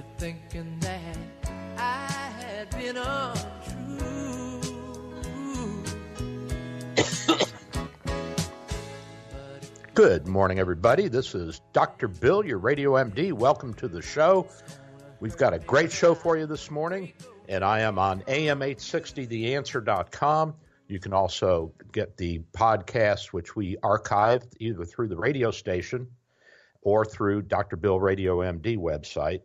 [0.00, 1.18] you thinking that
[1.76, 2.06] I
[2.38, 4.62] had been untrue.
[9.94, 11.08] Good morning, everybody.
[11.08, 12.08] This is Dr.
[12.08, 13.34] Bill, your radio MD.
[13.34, 14.48] Welcome to the show.
[15.20, 17.12] We've got a great show for you this morning,
[17.48, 20.54] and I am on AM860theanswer.com.
[20.88, 26.06] You can also get the podcast, which we archived either through the radio station
[26.80, 27.76] or through Dr.
[27.76, 29.42] Bill Radio MD website.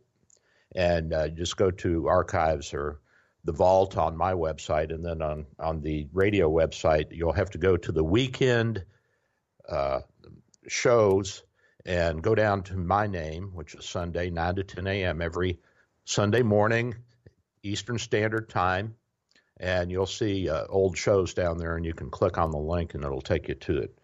[0.75, 2.99] And uh, just go to archives or
[3.45, 7.57] the vault on my website, and then on, on the radio website, you'll have to
[7.57, 8.83] go to the weekend
[9.69, 10.01] uh,
[10.67, 11.43] shows
[11.85, 15.21] and go down to my name, which is Sunday, 9 to 10 a.m.
[15.21, 15.59] every
[16.05, 16.95] Sunday morning,
[17.61, 18.95] Eastern Standard Time.
[19.57, 22.93] And you'll see uh, old shows down there, and you can click on the link
[22.93, 23.97] and it'll take you to it.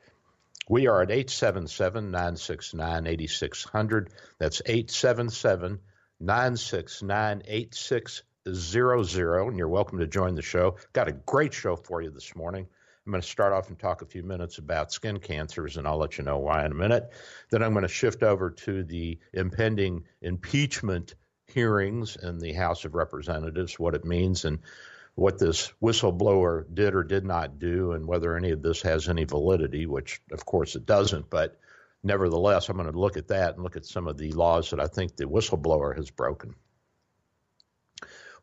[0.70, 4.10] We are at 877 969 8600.
[4.38, 5.80] That's 877
[6.22, 9.48] 969 8600.
[9.48, 10.78] And you're welcome to join the show.
[10.94, 12.68] Got a great show for you this morning.
[13.06, 15.98] I'm going to start off and talk a few minutes about skin cancers, and I'll
[15.98, 17.12] let you know why in a minute.
[17.50, 21.16] Then I'm going to shift over to the impending impeachment
[21.48, 24.60] hearings in the House of Representatives, what it means, and
[25.16, 29.24] what this whistleblower did or did not do, and whether any of this has any
[29.24, 31.30] validity, which of course it doesn't.
[31.30, 31.58] But
[32.03, 34.79] nevertheless, I'm going to look at that and look at some of the laws that
[34.79, 36.56] I think the whistleblower has broken.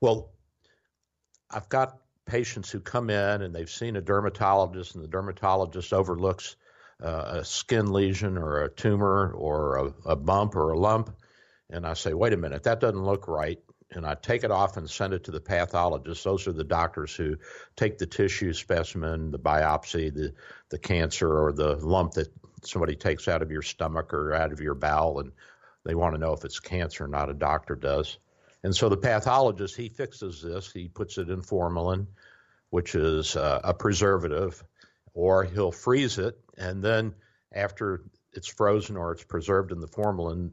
[0.00, 0.30] Well,
[1.50, 6.56] I've got patients who come in and they've seen a dermatologist, and the dermatologist overlooks
[7.02, 11.16] uh, a skin lesion or a tumor or a, a bump or a lump.
[11.70, 13.58] And I say, wait a minute, that doesn't look right.
[13.90, 16.22] And I take it off and send it to the pathologist.
[16.22, 17.36] Those are the doctors who
[17.74, 20.34] take the tissue specimen, the biopsy, the,
[20.68, 22.28] the cancer, or the lump that
[22.64, 25.20] somebody takes out of your stomach or out of your bowel.
[25.20, 25.32] And
[25.84, 27.30] they want to know if it's cancer or not.
[27.30, 28.18] A doctor does.
[28.62, 30.72] And so the pathologist, he fixes this.
[30.72, 32.08] He puts it in formalin,
[32.70, 34.62] which is uh, a preservative,
[35.14, 36.38] or he'll freeze it.
[36.56, 37.14] And then
[37.52, 40.52] after it's frozen or it's preserved in the formalin,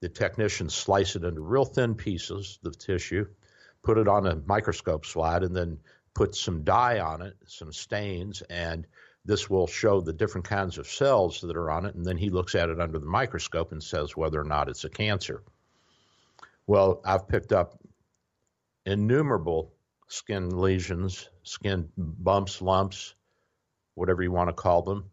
[0.00, 3.26] the technicians slice it into real thin pieces of tissue,
[3.82, 5.78] put it on a microscope slide, and then
[6.14, 8.86] put some dye on it, some stains, and
[9.30, 11.94] this will show the different kinds of cells that are on it.
[11.94, 14.82] And then he looks at it under the microscope and says whether or not it's
[14.82, 15.44] a cancer.
[16.66, 17.78] Well, I've picked up
[18.84, 19.72] innumerable
[20.08, 23.14] skin lesions, skin bumps, lumps,
[23.94, 25.04] whatever you want to call them,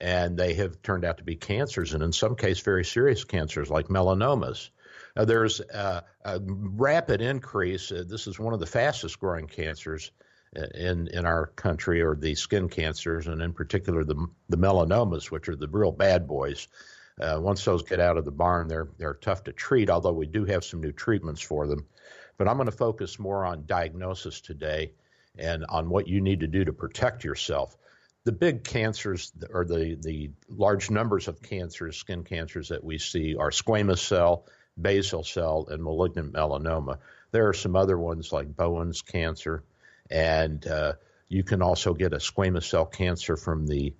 [0.00, 3.70] and they have turned out to be cancers, and in some cases, very serious cancers
[3.70, 4.70] like melanomas.
[5.14, 6.02] There's a
[6.40, 7.92] rapid increase.
[7.92, 10.10] Uh, this is one of the fastest growing cancers
[10.54, 15.48] in in our country, are the skin cancers, and in particular the the melanomas, which
[15.48, 16.68] are the real bad boys.
[17.20, 19.90] Uh, once those get out of the barn, they're they're tough to treat.
[19.90, 21.86] Although we do have some new treatments for them,
[22.36, 24.92] but I'm going to focus more on diagnosis today
[25.38, 27.76] and on what you need to do to protect yourself.
[28.24, 33.36] The big cancers, or the the large numbers of cancers, skin cancers that we see,
[33.36, 34.46] are squamous cell,
[34.80, 36.98] basal cell, and malignant melanoma.
[37.30, 39.64] There are some other ones like Bowen's cancer,
[40.12, 40.92] and uh,
[41.28, 43.94] you can also get a squamous cell cancer from the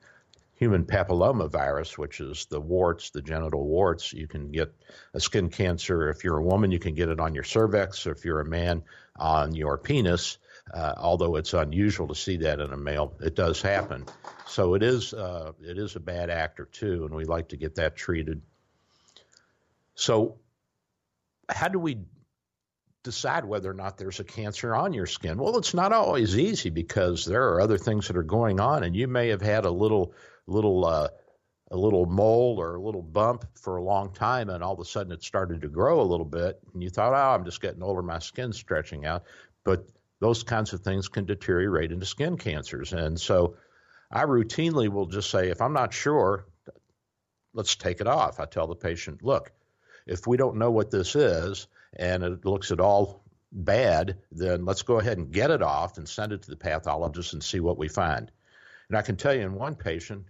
[0.56, 4.12] human papilloma virus, which is the warts, the genital warts.
[4.12, 4.72] You can get
[5.14, 8.24] a skin cancer if you're a woman, you can get it on your cervix, if
[8.24, 8.82] you're a man,
[9.16, 10.38] on your penis.
[10.72, 14.04] Uh, although it's unusual to see that in a male, it does happen.
[14.46, 17.76] So it is uh, it is a bad actor too, and we like to get
[17.76, 18.42] that treated.
[19.94, 20.36] So,
[21.48, 21.98] how do we
[23.02, 25.38] decide whether or not there's a cancer on your skin?
[25.38, 28.94] Well, it's not always easy because there are other things that are going on, and
[28.94, 30.14] you may have had a little
[30.46, 31.08] little uh,
[31.70, 34.84] a little mole or a little bump for a long time, and all of a
[34.84, 37.82] sudden it started to grow a little bit, and you thought, oh, I'm just getting
[37.82, 39.24] older, my skin's stretching out,
[39.64, 39.86] but
[40.20, 43.56] those kinds of things can deteriorate into skin cancers, and so
[44.10, 46.44] I routinely will just say, if I'm not sure,
[47.54, 48.38] let's take it off.
[48.38, 49.50] I tell the patient, look,
[50.06, 51.66] if we don't know what this is,
[51.98, 53.22] and it looks at all
[53.52, 57.34] bad, then let's go ahead and get it off and send it to the pathologist
[57.34, 58.30] and see what we find.
[58.88, 60.24] And I can tell you in one patient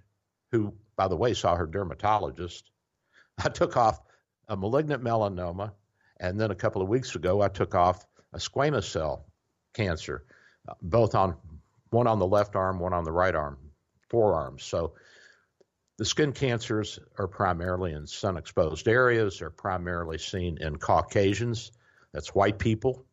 [0.51, 2.71] who, by the way, saw her dermatologist,
[3.43, 4.01] I took off
[4.49, 5.73] a malignant melanoma,
[6.21, 9.27] and then a couple of weeks ago, I took off a squamous cell
[9.75, 10.25] cancer,
[10.83, 11.37] both on
[11.91, 13.59] one on the left arm, one on the right arm,
[14.09, 14.65] forearms.
[14.65, 14.95] So
[16.03, 21.71] the skin cancers are primarily in sun exposed areas, are primarily seen in Caucasians,
[22.13, 23.07] that's white people.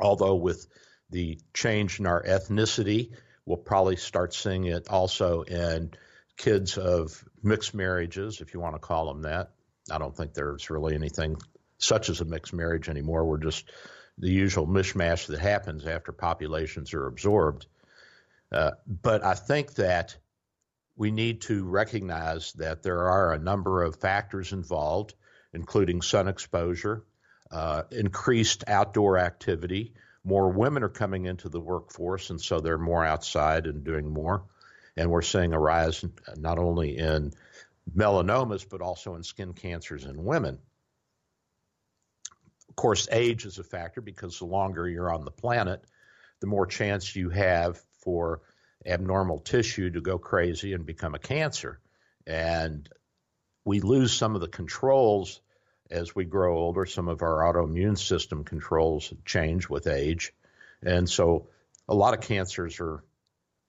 [0.00, 0.66] Although, with
[1.10, 3.10] the change in our ethnicity,
[3.44, 5.90] we'll probably start seeing it also in
[6.38, 9.50] kids of mixed marriages, if you want to call them that.
[9.90, 11.36] I don't think there's really anything
[11.76, 13.26] such as a mixed marriage anymore.
[13.26, 13.70] We're just
[14.16, 17.66] the usual mishmash that happens after populations are absorbed.
[18.50, 20.16] Uh, but I think that
[20.96, 25.14] we need to recognize that there are a number of factors involved,
[25.52, 27.04] including sun exposure,
[27.50, 29.92] uh, increased outdoor activity.
[30.24, 34.44] More women are coming into the workforce, and so they're more outside and doing more.
[34.96, 36.04] And we're seeing a rise
[36.36, 37.32] not only in
[37.94, 40.58] melanomas, but also in skin cancers in women.
[42.70, 45.84] Of course, age is a factor because the longer you're on the planet,
[46.40, 48.40] the more chance you have for
[48.84, 51.80] abnormal tissue to go crazy and become a cancer.
[52.26, 52.88] And
[53.64, 55.40] we lose some of the controls
[55.90, 56.86] as we grow older.
[56.86, 60.32] Some of our autoimmune system controls change with age.
[60.82, 61.48] And so
[61.88, 63.02] a lot of cancers are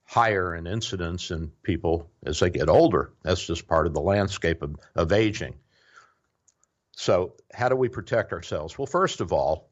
[0.03, 3.11] higher in incidence in people as they get older.
[3.23, 5.55] That's just part of the landscape of, of aging.
[6.93, 8.77] So, how do we protect ourselves?
[8.77, 9.69] Well, first of all,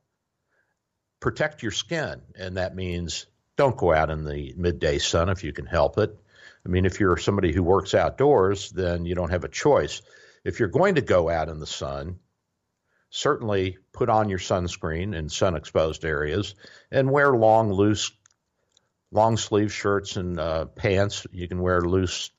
[1.19, 2.21] protect your skin.
[2.35, 3.25] And that means
[3.57, 6.17] don't go out in the midday sun if you can help it.
[6.65, 10.01] I mean, if you're somebody who works outdoors, then you don't have a choice.
[10.43, 12.19] If you're going to go out in the sun,
[13.09, 16.55] certainly put on your sunscreen in sun exposed areas
[16.91, 18.11] and wear long, loose,
[19.11, 21.25] long sleeve shirts and uh, pants.
[21.31, 22.31] You can wear loose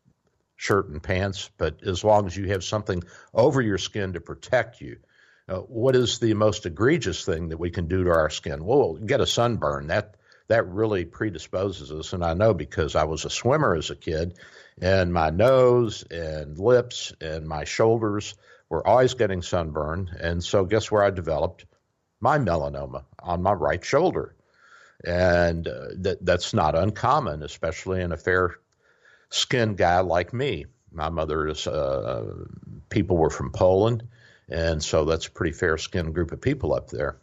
[0.56, 3.02] shirt and pants, but as long as you have something
[3.32, 4.98] over your skin to protect you.
[5.48, 8.64] Uh, what is the most egregious thing that we can do to our skin?
[8.64, 9.86] Well, get a sunburn.
[9.88, 10.16] That
[10.48, 12.12] that really predisposes us.
[12.12, 14.38] And I know because I was a swimmer as a kid,
[14.80, 18.34] and my nose and lips and my shoulders
[18.68, 20.10] were always getting sunburned.
[20.20, 21.64] And so, guess where I developed
[22.20, 24.34] my melanoma on my right shoulder?
[25.04, 28.56] And uh, that, that's not uncommon, especially in a fair
[29.30, 30.66] skinned guy like me.
[30.90, 32.34] My mother is, uh,
[32.88, 34.04] people were from Poland,
[34.48, 37.18] and so that's a pretty fair skinned group of people up there.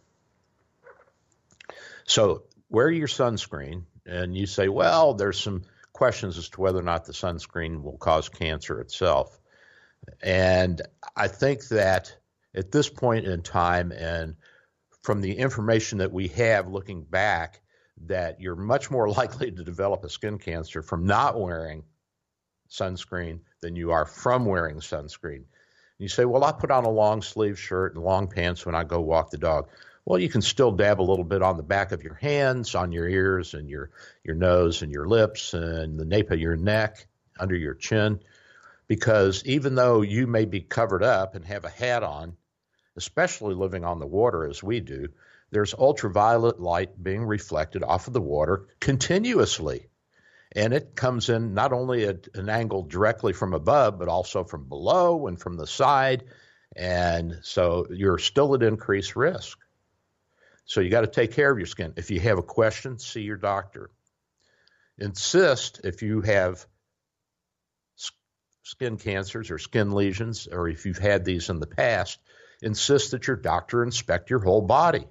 [2.05, 2.43] So
[2.73, 5.61] wear your sunscreen, and you say, well, there's some
[5.93, 9.39] questions as to whether or not the sunscreen will cause cancer itself.
[10.21, 10.81] And
[11.15, 12.13] I think that
[12.55, 14.35] at this point in time, and
[15.03, 17.61] from the information that we have looking back,
[18.07, 21.83] that you're much more likely to develop a skin cancer from not wearing
[22.71, 25.43] sunscreen than you are from wearing sunscreen.
[25.99, 28.83] You say, Well, I put on a long sleeve shirt and long pants when I
[28.83, 29.69] go walk the dog.
[30.05, 32.91] Well, you can still dab a little bit on the back of your hands, on
[32.91, 33.91] your ears, and your
[34.23, 37.07] your nose, and your lips, and the nape of your neck,
[37.39, 38.19] under your chin,
[38.87, 42.35] because even though you may be covered up and have a hat on,
[42.97, 45.07] especially living on the water as we do,
[45.51, 49.87] there's ultraviolet light being reflected off of the water continuously.
[50.55, 54.69] And it comes in not only at an angle directly from above, but also from
[54.69, 56.25] below and from the side.
[56.75, 59.57] And so you're still at increased risk.
[60.65, 61.93] So you got to take care of your skin.
[61.97, 63.89] If you have a question, see your doctor.
[64.97, 66.65] Insist if you have
[68.63, 72.19] skin cancers or skin lesions, or if you've had these in the past,
[72.61, 75.05] insist that your doctor inspect your whole body.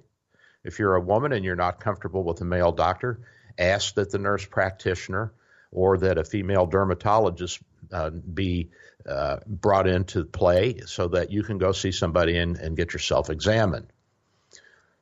[0.63, 3.19] If you're a woman and you're not comfortable with a male doctor,
[3.57, 5.33] ask that the nurse practitioner
[5.71, 7.59] or that a female dermatologist
[7.91, 8.71] uh, be
[9.07, 13.29] uh, brought into play so that you can go see somebody and, and get yourself
[13.29, 13.92] examined.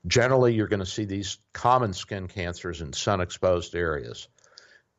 [0.07, 4.27] Generally, you're going to see these common skin cancers in sun exposed areas.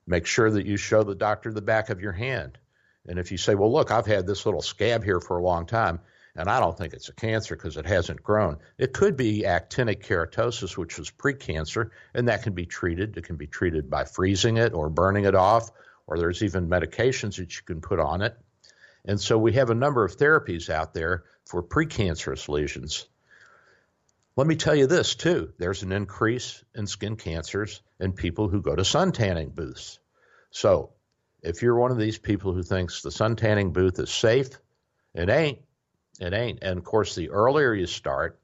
[0.06, 2.58] Make sure that you show the doctor the back of your hand.
[3.06, 5.66] And if you say, well, look, I've had this little scab here for a long
[5.66, 6.00] time,
[6.36, 10.04] and I don't think it's a cancer because it hasn't grown, it could be actinic
[10.04, 13.16] keratosis, which is precancer, and that can be treated.
[13.16, 15.70] It can be treated by freezing it or burning it off,
[16.06, 18.36] or there's even medications that you can put on it.
[19.04, 23.06] And so we have a number of therapies out there for precancerous lesions.
[24.34, 28.62] Let me tell you this too there's an increase in skin cancers in people who
[28.62, 29.98] go to sun tanning booths.
[30.50, 30.92] So
[31.42, 34.50] if you're one of these people who thinks the sun tanning booth is safe,
[35.14, 35.58] it ain't.
[36.20, 36.60] It ain't.
[36.62, 38.38] And of course, the earlier you start,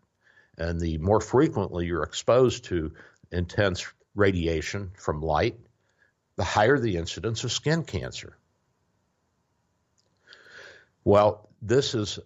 [0.59, 2.93] And the more frequently you're exposed to
[3.31, 5.59] intense radiation from light,
[6.37, 8.37] the higher the incidence of skin cancer.
[11.05, 12.19] Well, this is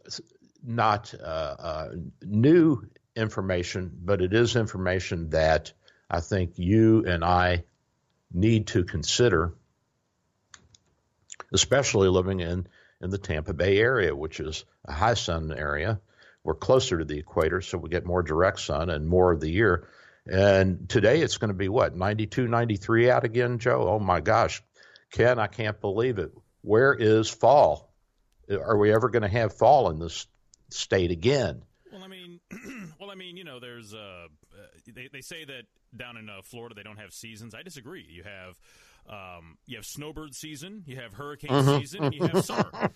[0.64, 1.88] not uh, uh,
[2.23, 5.73] new information, but it is information that
[6.11, 7.64] I think you and I
[8.33, 9.54] need to consider,
[11.52, 12.66] especially living in,
[13.00, 16.00] in the Tampa Bay area, which is a high sun area.
[16.45, 19.50] We're closer to the equator, so we get more direct sun and more of the
[19.50, 19.88] year.
[20.26, 23.88] And today it's going to be what, 92, 93 out again, Joe?
[23.88, 24.62] Oh my gosh.
[25.11, 26.33] Ken, I can't believe it.
[26.62, 27.92] Where is fall?
[28.50, 30.26] Are we ever going to have fall in this
[30.71, 31.62] state again?
[31.92, 32.40] Well, I mean,
[33.12, 34.28] I mean, you know, there's uh,
[34.92, 35.64] they they say that
[35.95, 37.54] down in uh, Florida they don't have seasons.
[37.54, 38.07] I disagree.
[38.09, 38.59] You have
[39.09, 41.81] um, you have snowbird season, you have hurricane mm-hmm.
[41.81, 42.90] season, you have summer.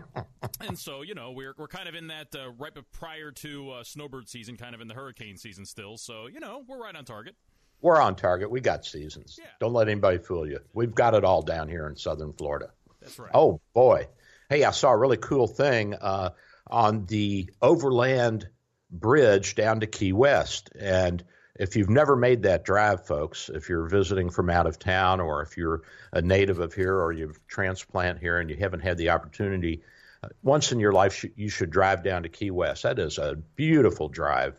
[0.60, 3.84] and so, you know, we're we're kind of in that uh, right prior to uh,
[3.84, 5.96] snowbird season, kind of in the hurricane season still.
[5.96, 7.34] So, you know, we're right on target.
[7.80, 8.50] We're on target.
[8.50, 9.38] We got seasons.
[9.38, 9.46] Yeah.
[9.58, 10.60] Don't let anybody fool you.
[10.72, 12.70] We've got it all down here in southern Florida.
[13.00, 13.30] That's right.
[13.34, 14.08] Oh boy.
[14.48, 16.30] Hey, I saw a really cool thing uh,
[16.66, 18.48] on the overland
[18.92, 23.86] bridge down to Key West, and if you've never made that drive, folks, if you're
[23.86, 25.82] visiting from out of town or if you're
[26.12, 29.82] a native of here or you've transplant here and you haven't had the opportunity,
[30.22, 32.84] uh, once in your life you should drive down to Key West.
[32.84, 34.54] That is a beautiful drive.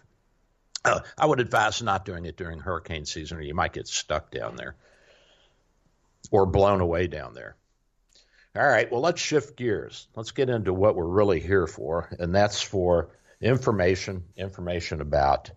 [0.85, 4.29] Uh, I would advise not doing it during hurricane season or you might get stuck
[4.29, 4.75] down there
[6.29, 7.55] or blown away down there.
[8.55, 10.07] All right, well, let's shift gears.
[10.15, 13.09] Let's get into what we're really here for, and that's for
[13.43, 15.51] information, information about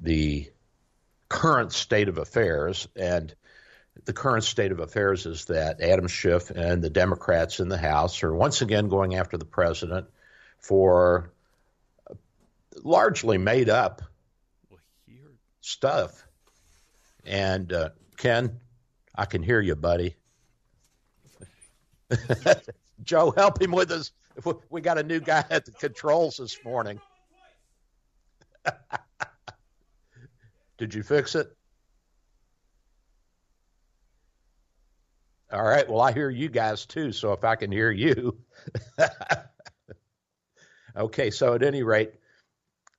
[0.00, 0.50] the
[1.28, 2.86] current state of affairs.
[2.94, 3.34] And
[4.04, 8.22] the current state of affairs is that Adam Schiff and the Democrats in the House
[8.22, 10.06] are once again going after the president
[10.58, 11.32] for
[12.84, 14.02] largely made up
[15.60, 16.24] stuff.
[17.24, 18.60] And uh, Ken,
[19.14, 20.16] I can hear you, buddy.
[23.02, 24.12] Joe, help him with us.
[24.70, 27.00] We got a new guy at the controls this morning.
[30.78, 31.48] Did you fix it?
[35.50, 35.88] All right.
[35.88, 37.10] Well, I hear you guys too.
[37.12, 38.38] So if I can hear you.
[40.96, 41.30] okay.
[41.30, 42.12] So at any rate,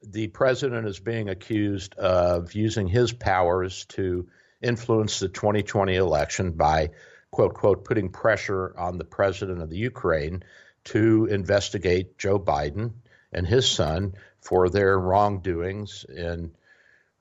[0.01, 4.27] the president is being accused of using his powers to
[4.61, 6.89] influence the 2020 election by,
[7.31, 10.43] quote, quote, putting pressure on the president of the Ukraine
[10.85, 12.93] to investigate Joe Biden
[13.31, 16.51] and his son for their wrongdoings in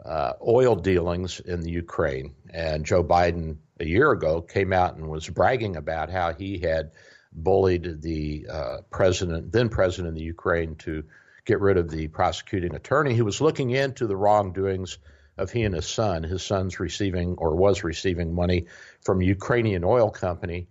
[0.04, 2.34] uh, oil dealings in the Ukraine.
[2.50, 6.92] And Joe Biden, a year ago, came out and was bragging about how he had
[7.32, 11.04] bullied the uh, president, then president of the Ukraine, to
[11.44, 14.98] get rid of the prosecuting attorney who was looking into the wrongdoings
[15.36, 16.22] of he and his son.
[16.22, 18.66] His son's receiving or was receiving money
[19.02, 20.68] from a Ukrainian oil company.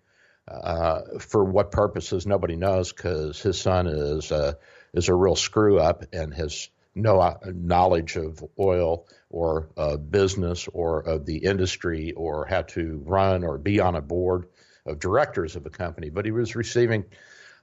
[0.48, 4.54] Uh, for what purposes nobody knows because his son is uh,
[4.94, 10.68] is a real screw up and has no uh, knowledge of oil or uh, business
[10.72, 14.48] or of the industry or how to run or be on a board
[14.86, 17.04] of directors of a company, but he was receiving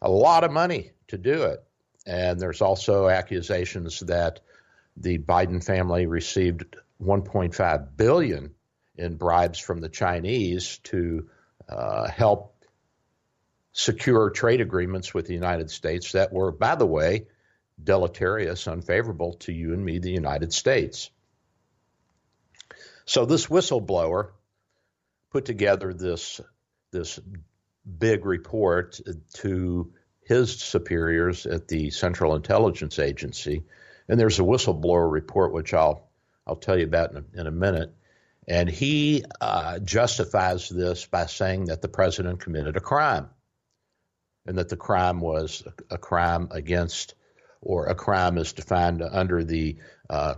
[0.03, 1.65] a lot of money to do it.
[2.07, 4.41] And there's also accusations that
[4.97, 8.55] the Biden family received 1.5 billion
[8.97, 11.29] in bribes from the Chinese to
[11.69, 12.54] uh, help
[13.75, 17.27] secure trade agreements with the United States that were, by the way,
[17.83, 21.11] deleterious, unfavorable to you and me, the United States.
[23.05, 24.31] So this whistleblower
[25.31, 26.41] put together this
[26.93, 27.19] this
[27.99, 29.01] big report
[29.35, 33.65] to his superiors at the Central Intelligence Agency,
[34.09, 36.09] and there's a whistleblower report which I'll
[36.47, 37.93] I'll tell you about in a, in a minute.
[38.47, 43.31] And he uh, justifies this by saying that the president committed a crime,
[44.47, 47.15] and that the crime was a, crime against,
[47.61, 49.77] or a crime is defined under the
[50.11, 50.35] uh,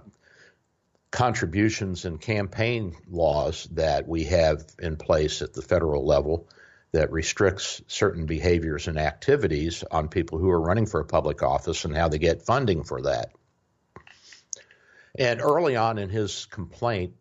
[1.11, 6.49] contributions and campaign laws that we have in place at the federal level
[6.93, 11.85] that restricts certain behaviors and activities on people who are running for a public office
[11.85, 13.33] and how they get funding for that.
[15.19, 17.15] And early on in his complaint,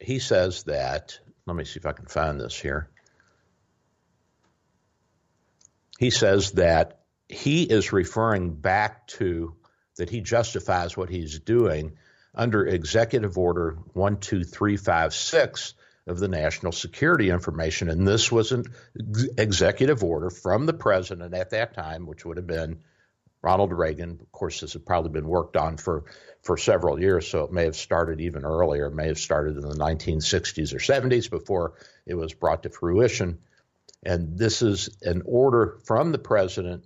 [0.00, 2.88] he says that, let me see if I can find this here.
[5.98, 9.56] He says that he is referring back to
[9.96, 11.98] that he justifies what he's doing
[12.32, 15.74] under Executive Order 12356
[16.06, 17.90] of the National Security Information.
[17.90, 18.66] And this was an
[19.36, 22.78] executive order from the president at that time, which would have been
[23.42, 24.20] Ronald Reagan.
[24.22, 26.04] Of course, this had probably been worked on for,
[26.42, 28.86] for several years, so it may have started even earlier.
[28.86, 31.74] It may have started in the 1960s or 70s before
[32.06, 33.38] it was brought to fruition.
[34.04, 36.84] And this is an order from the president,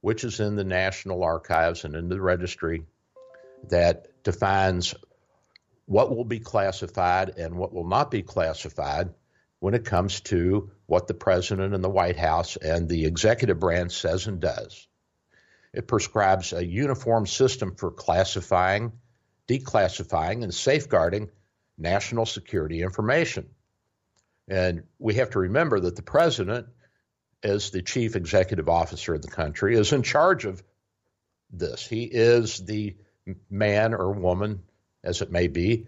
[0.00, 2.84] which is in the National Archives and in the registry,
[3.70, 4.94] that defines
[5.86, 9.10] what will be classified and what will not be classified
[9.60, 13.92] when it comes to what the president and the White House and the executive branch
[13.92, 14.86] says and does.
[15.72, 18.92] It prescribes a uniform system for classifying,
[19.48, 21.30] declassifying, and safeguarding
[21.78, 23.48] national security information.
[24.48, 26.66] And we have to remember that the president,
[27.42, 30.62] as the chief executive officer of the country, is in charge of
[31.50, 31.86] this.
[31.86, 32.96] He is the
[33.50, 34.62] man or woman,
[35.02, 35.86] as it may be,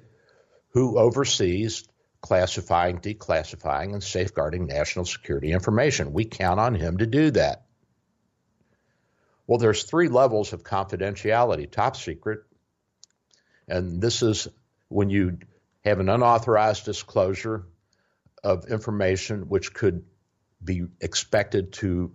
[0.70, 1.88] who oversees
[2.20, 6.12] classifying, declassifying, and safeguarding national security information.
[6.12, 7.64] We count on him to do that.
[9.46, 12.40] Well, there's three levels of confidentiality top secret,
[13.66, 14.48] and this is
[14.88, 15.38] when you
[15.84, 17.64] have an unauthorized disclosure
[18.44, 20.04] of information which could
[20.62, 22.12] be expected to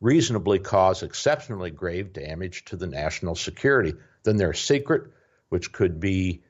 [0.00, 3.94] reasonably cause exceptionally grave damage to the national security.
[4.24, 5.10] Then there's secret,
[5.48, 6.42] which could be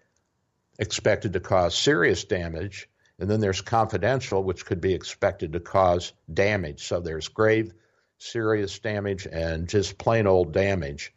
[0.79, 2.89] expected to cause serious damage.
[3.19, 6.87] And then there's confidential, which could be expected to cause damage.
[6.87, 7.73] So there's grave
[8.19, 11.13] serious damage, and just plain old damage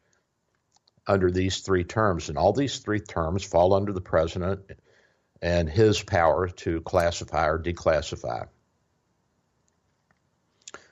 [1.08, 2.30] under these three terms.
[2.30, 4.62] And all these three terms fall under the president
[5.42, 8.48] and his power to classify or declassify.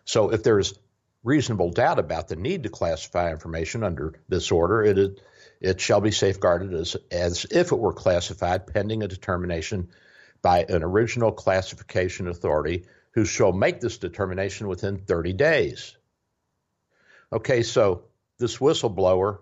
[0.05, 0.77] So if there's
[1.23, 5.17] reasonable doubt about the need to classify information under this order, it, is,
[5.61, 9.89] it shall be safeguarded as, as if it were classified pending a determination
[10.41, 15.95] by an original classification authority who shall make this determination within 30 days.
[17.31, 18.03] Okay, so
[18.39, 19.39] this whistleblower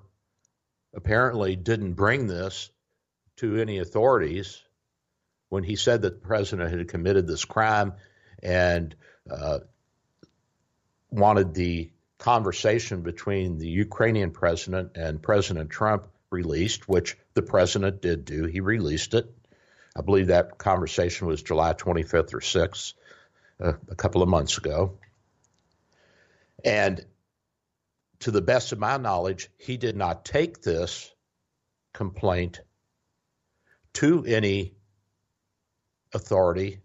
[0.93, 2.69] apparently didn't bring this
[3.37, 4.61] to any authorities
[5.51, 7.91] when he said that the president had committed this crime
[8.41, 8.95] and
[9.29, 9.59] uh,
[11.11, 18.23] wanted the conversation between the Ukrainian president and President Trump released, which the president did
[18.23, 18.45] do.
[18.45, 19.29] He released it.
[19.93, 22.93] I believe that conversation was July 25th or 6th,
[23.59, 24.99] uh, a couple of months ago.
[26.63, 27.05] And
[28.19, 31.13] to the best of my knowledge, he did not take this
[31.91, 32.61] complaint
[33.95, 34.75] to any
[36.13, 36.79] authority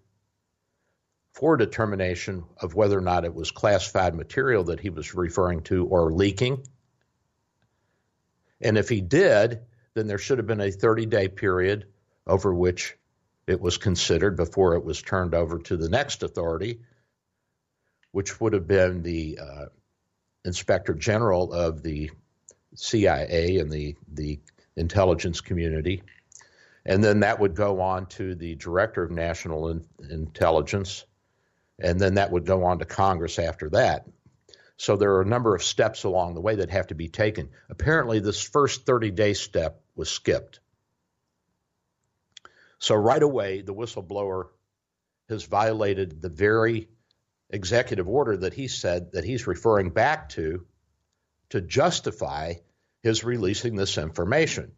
[1.33, 5.85] for determination of whether or not it was classified material that he was referring to
[5.87, 6.67] or leaking.
[8.61, 9.61] And if he did,
[9.95, 11.87] then there should have been a 30 day period
[12.27, 12.97] over which
[13.47, 16.81] it was considered before it was turned over to the next authority,
[18.13, 19.67] which would have been the uh,
[20.45, 22.11] inspector general of the
[22.75, 24.41] CIA and the the
[24.77, 26.03] intelligence community,
[26.87, 31.05] and then that would go on to the director of national in, intelligence,
[31.81, 34.07] and then that would go on to Congress after that.
[34.77, 37.51] So there are a number of steps along the way that have to be taken.
[37.69, 40.61] Apparently, this first 30 day step was skipped.
[42.79, 44.49] So right away, the whistleblower
[45.29, 46.89] has violated the very
[47.51, 50.67] executive order that he said that he's referring back to
[51.49, 52.55] to justify
[53.03, 54.73] his releasing this information.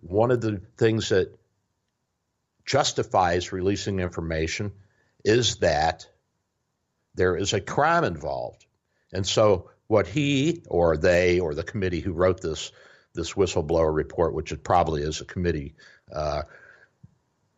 [0.00, 1.34] One of the things that
[2.64, 4.72] justifies releasing information
[5.24, 6.06] is that
[7.14, 8.64] there is a crime involved.
[9.12, 12.72] And so what he or they or the committee who wrote this
[13.14, 15.76] this whistleblower report, which it probably is a committee,
[16.12, 16.42] uh,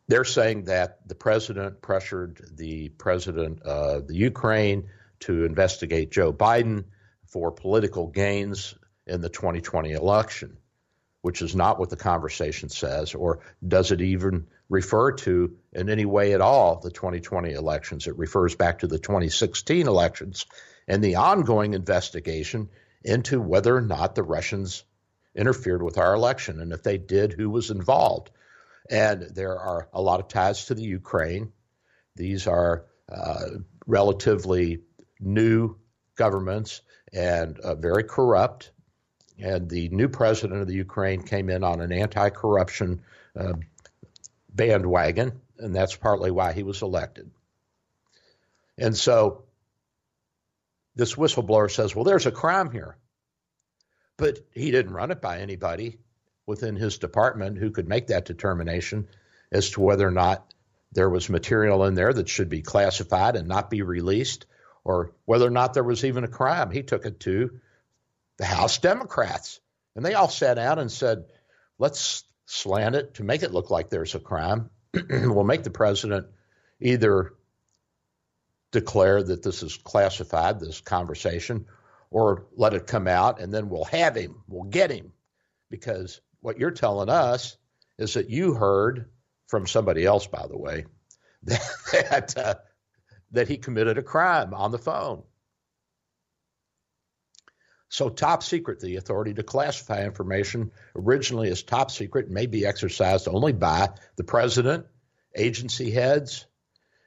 [0.07, 4.87] they're saying that the president pressured the president of the Ukraine
[5.21, 6.85] to investigate Joe Biden
[7.25, 8.75] for political gains
[9.07, 10.57] in the 2020 election,
[11.21, 16.05] which is not what the conversation says, or does it even refer to in any
[16.05, 18.07] way at all the 2020 elections?
[18.07, 20.45] It refers back to the 2016 elections
[20.87, 22.69] and the ongoing investigation
[23.03, 24.83] into whether or not the Russians
[25.35, 26.59] interfered with our election.
[26.59, 28.31] And if they did, who was involved?
[28.89, 31.51] And there are a lot of ties to the Ukraine.
[32.15, 33.45] These are uh,
[33.85, 34.81] relatively
[35.19, 35.77] new
[36.15, 36.81] governments
[37.13, 38.71] and uh, very corrupt.
[39.39, 43.01] And the new president of the Ukraine came in on an anti corruption
[43.37, 43.53] uh,
[44.57, 47.31] bandwagon, and that's partly why he was elected.
[48.77, 49.43] And so
[50.95, 52.97] this whistleblower says, well, there's a crime here.
[54.17, 55.99] But he didn't run it by anybody
[56.45, 59.07] within his department who could make that determination
[59.51, 60.53] as to whether or not
[60.91, 64.45] there was material in there that should be classified and not be released,
[64.83, 66.71] or whether or not there was even a crime.
[66.71, 67.59] He took it to
[68.37, 69.59] the House Democrats.
[69.95, 71.25] And they all sat down and said,
[71.77, 74.69] let's slant it to make it look like there's a crime.
[75.09, 76.27] we'll make the president
[76.79, 77.33] either
[78.71, 81.65] declare that this is classified, this conversation,
[82.09, 85.11] or let it come out, and then we'll have him, we'll get him.
[85.69, 87.57] Because what you're telling us
[87.97, 89.09] is that you heard
[89.47, 90.85] from somebody else, by the way,
[91.43, 92.55] that, uh,
[93.31, 95.23] that he committed a crime on the phone.
[97.89, 103.27] So, top secret, the authority to classify information originally as top secret may be exercised
[103.27, 104.85] only by the president,
[105.35, 106.45] agency heads,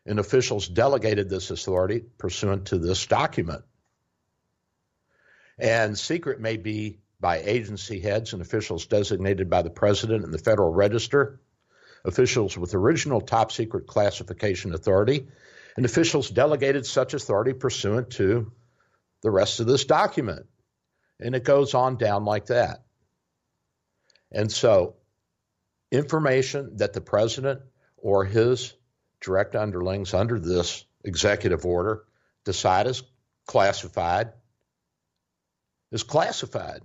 [0.06, 3.62] and officials delegated this authority pursuant to this document.
[5.58, 10.38] And secret may be by agency heads and officials designated by the president and the
[10.38, 11.38] Federal Register,
[12.06, 15.26] officials with original top secret classification authority,
[15.76, 18.50] and officials delegated such authority pursuant to
[19.22, 20.46] the rest of this document.
[21.20, 22.82] And it goes on down like that.
[24.32, 24.96] And so,
[25.90, 27.60] information that the president
[27.96, 28.74] or his
[29.20, 32.04] direct underlings under this executive order
[32.44, 33.02] decide is
[33.46, 34.32] classified
[35.90, 36.82] is classified.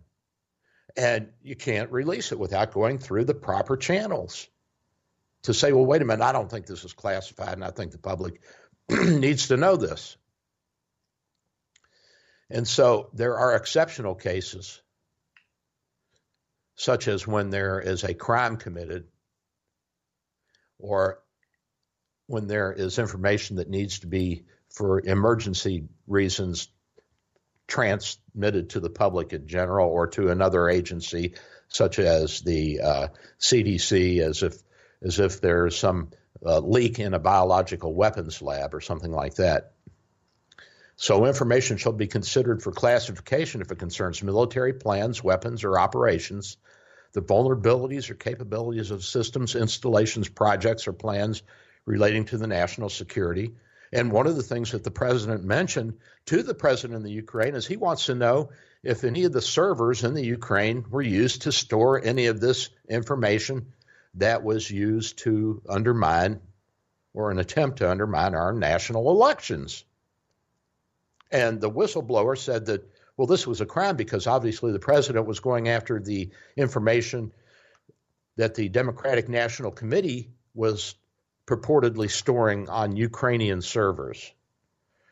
[0.97, 4.47] And you can't release it without going through the proper channels
[5.43, 7.91] to say, well, wait a minute, I don't think this is classified, and I think
[7.91, 8.41] the public
[8.89, 10.15] needs to know this.
[12.49, 14.81] And so there are exceptional cases,
[16.75, 19.05] such as when there is a crime committed
[20.77, 21.19] or
[22.27, 26.69] when there is information that needs to be, for emergency reasons,
[27.67, 31.33] transmitted to the public in general or to another agency,
[31.67, 33.07] such as the uh,
[33.39, 34.55] CDC, as if
[35.01, 36.09] as if there's some
[36.43, 39.74] uh, leak in a biological weapons lab or something like that.
[40.97, 46.55] So, information shall be considered for classification if it concerns military plans, weapons, or operations,
[47.11, 51.43] the vulnerabilities or capabilities of systems, installations, projects, or plans
[51.85, 53.55] relating to the national security.
[53.91, 57.55] And one of the things that the president mentioned to the president of the Ukraine
[57.55, 58.49] is he wants to know
[58.83, 62.69] if any of the servers in the Ukraine were used to store any of this
[62.89, 63.73] information
[64.15, 66.39] that was used to undermine
[67.13, 69.83] or an attempt to undermine our national elections.
[71.35, 75.41] And the whistleblower said that, well, this was a crime because obviously the president was
[75.41, 77.33] going after the information
[78.37, 80.95] that the Democratic National Committee was
[81.45, 84.31] purportedly storing on Ukrainian servers.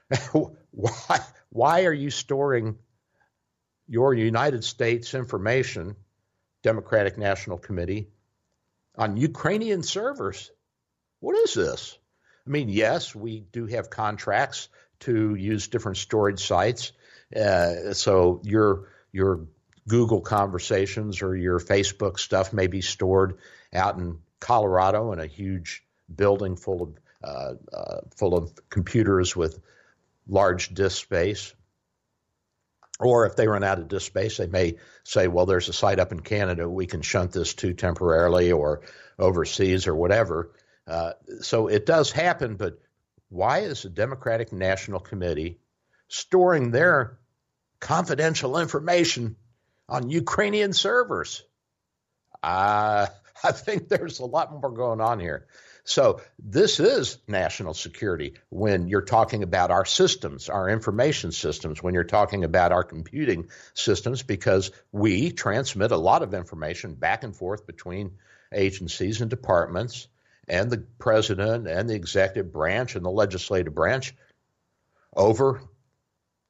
[0.71, 2.77] why, why are you storing
[3.89, 5.97] your United States information,
[6.61, 8.07] Democratic National Committee,
[8.95, 10.51] on Ukrainian servers?
[11.19, 11.97] What is this?
[12.47, 14.69] I mean, yes, we do have contracts
[15.05, 16.91] to use different storage sites.
[17.35, 19.47] Uh, so your your
[19.87, 23.37] Google conversations or your Facebook stuff may be stored
[23.73, 29.59] out in Colorado in a huge building full of uh, uh, full of computers with
[30.27, 31.53] large disk space.
[32.99, 35.99] Or if they run out of disk space, they may say, well, there's a site
[35.99, 38.81] up in Canada we can shunt this to temporarily or
[39.17, 40.51] overseas or whatever.
[40.87, 42.79] Uh, so it does happen, but
[43.33, 45.59] why is the Democratic National Committee
[46.07, 47.17] storing their
[47.79, 49.35] confidential information
[49.89, 51.43] on Ukrainian servers?
[52.43, 53.07] Uh,
[53.43, 55.47] I think there's a lot more going on here.
[55.83, 61.93] So this is national security when you're talking about our systems, our information systems, when
[61.93, 67.35] you're talking about our computing systems, because we transmit a lot of information back and
[67.35, 68.11] forth between
[68.53, 70.07] agencies and departments
[70.47, 74.13] and the president and the executive branch and the legislative branch
[75.15, 75.61] over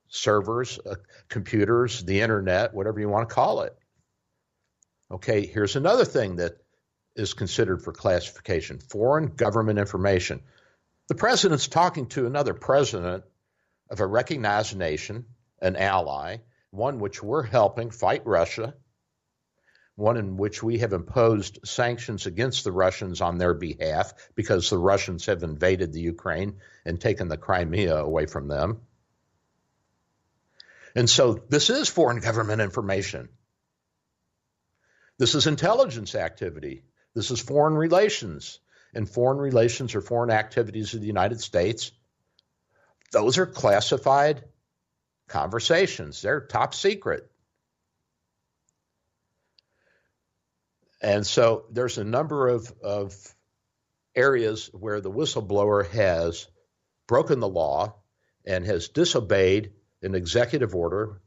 [0.07, 0.95] servers, uh,
[1.27, 3.75] computers, the internet, whatever you want to call it.
[5.11, 6.57] Okay, here's another thing that
[7.15, 10.41] is considered for classification foreign government information.
[11.07, 13.23] The president's talking to another president
[13.89, 15.25] of a recognized nation,
[15.61, 16.37] an ally,
[16.71, 18.73] one which we're helping fight Russia,
[19.95, 24.77] one in which we have imposed sanctions against the Russians on their behalf because the
[24.77, 28.81] Russians have invaded the Ukraine and taken the Crimea away from them.
[30.95, 33.29] And so this is foreign government information.
[35.17, 36.83] This is intelligence activity.
[37.13, 38.59] This is foreign relations.
[38.95, 41.91] And foreign relations or foreign activities of the United States,
[43.11, 44.43] those are classified
[45.27, 46.21] conversations.
[46.21, 47.31] They're top secret.
[51.03, 53.35] And so there's a number of, of
[54.15, 56.47] areas where the whistleblower has
[57.07, 57.95] broken the law
[58.45, 61.21] and has disobeyed an executive order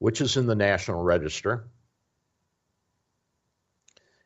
[0.00, 1.68] which is in the National Register.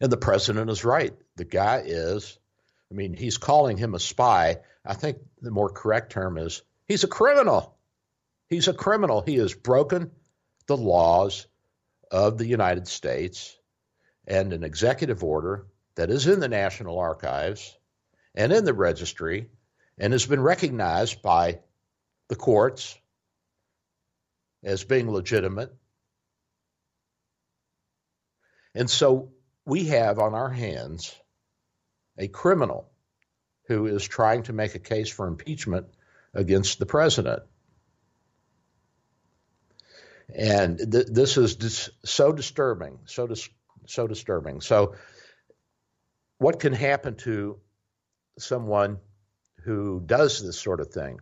[0.00, 1.12] And the president is right.
[1.36, 2.38] The guy is,
[2.90, 4.58] I mean, he's calling him a spy.
[4.86, 7.76] I think the more correct term is he's a criminal.
[8.48, 9.22] He's a criminal.
[9.22, 10.12] He has broken
[10.68, 11.46] the laws
[12.10, 13.58] of the United States
[14.26, 17.76] and an executive order that is in the National Archives
[18.34, 19.48] and in the registry
[19.98, 21.60] and has been recognized by
[22.28, 22.98] the courts
[24.62, 25.72] as being legitimate.
[28.74, 29.30] And so
[29.64, 31.14] we have on our hands
[32.18, 32.90] a criminal
[33.66, 35.86] who is trying to make a case for impeachment
[36.34, 37.42] against the president.
[40.34, 43.48] And th- this is dis- so disturbing, so dis-
[43.86, 44.60] so disturbing.
[44.60, 44.94] So,
[46.38, 47.58] what can happen to
[48.38, 48.98] someone
[49.62, 51.20] who does this sort of thing?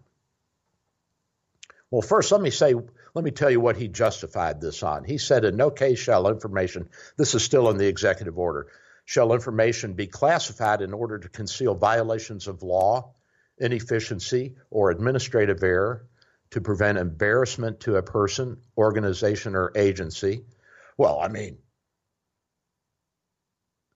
[1.90, 2.74] Well, first, let me say,
[3.14, 5.04] let me tell you what he justified this on.
[5.04, 8.68] He said, in no case shall information, this is still in the executive order,
[9.04, 13.12] shall information be classified in order to conceal violations of law,
[13.58, 16.06] inefficiency, or administrative error,
[16.52, 20.44] to prevent embarrassment to a person, organization, or agency.
[20.96, 21.58] Well, I mean,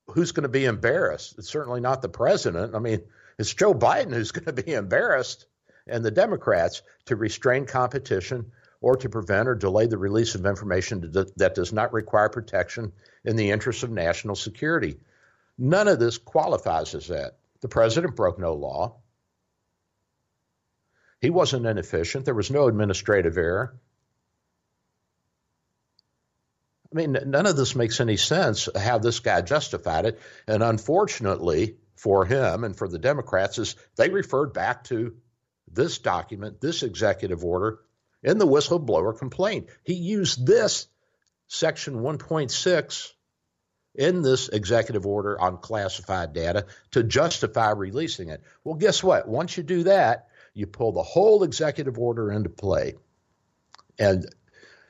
[0.09, 1.37] who's going to be embarrassed?
[1.39, 2.75] It's certainly not the president.
[2.75, 3.03] I mean,
[3.39, 5.47] it's Joe Biden who's going to be embarrassed
[5.87, 11.13] and the Democrats to restrain competition or to prevent or delay the release of information
[11.37, 12.93] that does not require protection
[13.25, 14.99] in the interest of national security.
[15.59, 17.39] None of this qualifies as that.
[17.61, 18.97] The president broke no law.
[21.21, 22.27] He wasn't inefficient.
[22.27, 23.79] There was no administrative error.
[26.93, 30.21] I mean, none of this makes any sense how this guy justified it.
[30.47, 35.17] And unfortunately for him and for the Democrats, is they referred back to
[35.71, 37.81] this document, this executive order,
[38.23, 39.69] in the whistleblower complaint.
[39.85, 40.87] He used this
[41.49, 43.13] section 1.6
[43.95, 48.43] in this executive order on classified data to justify releasing it.
[48.63, 49.29] Well, guess what?
[49.29, 52.95] Once you do that, you pull the whole executive order into play.
[53.99, 54.27] And,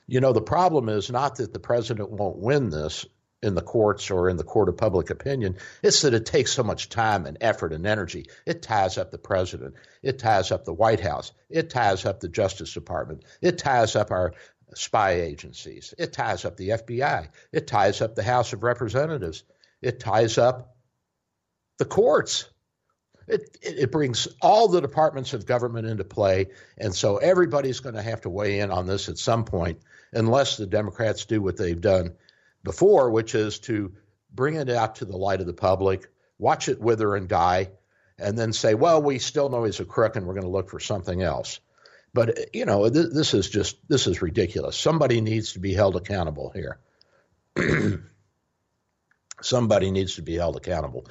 [0.07, 3.07] you know, the problem is not that the president won't win this,
[3.43, 5.57] in the courts or in the court of public opinion.
[5.83, 8.27] It's that it takes so much time and effort and energy.
[8.47, 9.75] It ties up the president.
[10.03, 11.33] It ties up the White House.
[11.51, 13.25] It ties up the Justice Department.
[13.41, 14.33] It ties up our
[14.75, 15.95] spy agencies.
[15.99, 17.29] It ties up the FBI.
[17.53, 19.45] It ties up the House of Representatives.
[19.83, 20.75] It ties up
[21.79, 22.49] the courts.
[23.29, 26.47] It, it, brings all the departments of government into play.
[26.79, 29.81] And so everybody's going to have to weigh in on this at some point,
[30.13, 32.15] unless the Democrats do what they've done
[32.63, 33.93] before, which is to
[34.33, 36.09] bring it out to the light of the public,
[36.39, 37.71] watch it wither and die,
[38.19, 40.71] and then say, well, we still know he's a crook and we're going to look
[40.71, 41.61] for something else.
[42.15, 44.77] But, you know, th- this is just, this is ridiculous.
[44.77, 46.79] Somebody needs to be held accountable here.
[49.43, 51.07] Somebody needs to be held accountable.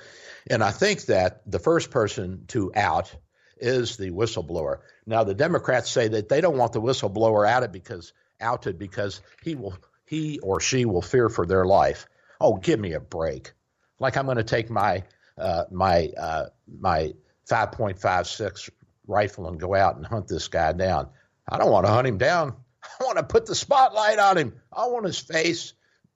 [0.49, 3.13] And I think that the first person to out
[3.57, 4.79] is the whistleblower.
[5.05, 9.55] Now, the Democrats say that they don't want the whistleblower outed because outed because he
[9.55, 12.05] will he or she will fear for their life.
[12.39, 13.53] Oh, give me a break!
[13.99, 15.03] Like I'm going to take my
[15.37, 16.45] uh, my uh,
[16.79, 17.13] my
[17.49, 18.69] 5.56
[19.07, 21.09] rifle and go out and hunt this guy down.
[21.47, 22.55] I don't want to hunt him down.
[22.99, 24.53] I want to put the spotlight on him.
[24.71, 25.73] I want his face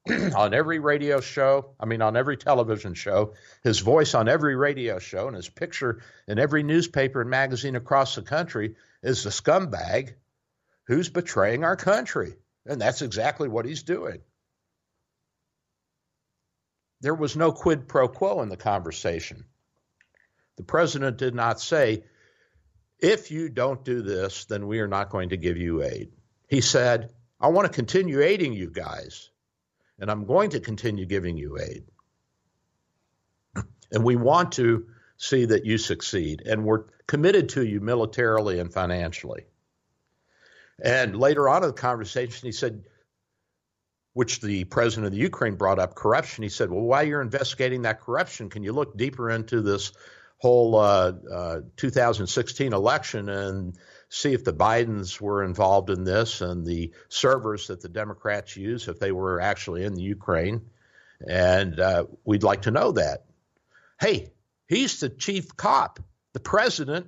[0.36, 1.72] on every radio show.
[1.80, 6.02] I mean, on every television show, his voice on every radio show, and his picture
[6.28, 10.14] in every newspaper and magazine across the country is the scumbag
[10.86, 12.34] who's betraying our country.
[12.66, 14.20] And that's exactly what he's doing.
[17.02, 19.46] There was no quid pro quo in the conversation.
[20.58, 22.04] The president did not say,
[23.00, 26.12] if you don't do this, then we are not going to give you aid.
[26.50, 29.30] He said, I want to continue aiding you guys,
[30.00, 31.84] and I'm going to continue giving you aid.
[33.92, 34.86] And we want to
[35.18, 39.46] see that you succeed, and we're committed to you militarily and financially.
[40.82, 42.84] And later on in the conversation, he said,
[44.14, 46.44] which the president of the Ukraine brought up corruption.
[46.44, 49.92] He said, Well, while you're investigating that corruption, can you look deeper into this
[50.38, 53.78] whole uh, uh, 2016 election and
[54.10, 58.88] see if the Bidens were involved in this and the servers that the Democrats use,
[58.88, 60.62] if they were actually in the Ukraine?
[61.28, 63.26] And uh, we'd like to know that.
[64.00, 64.32] Hey,
[64.68, 66.00] he's the chief cop.
[66.34, 67.08] The president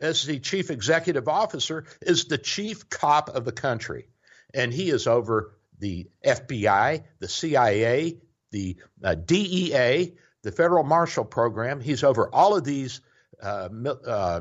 [0.00, 4.08] as the chief executive officer, is the chief cop of the country.
[4.54, 8.18] And he is over the FBI, the CIA,
[8.50, 11.80] the uh, DEA, the Federal Marshal Program.
[11.80, 13.00] He's over all of these
[13.42, 13.68] uh,
[14.06, 14.40] uh,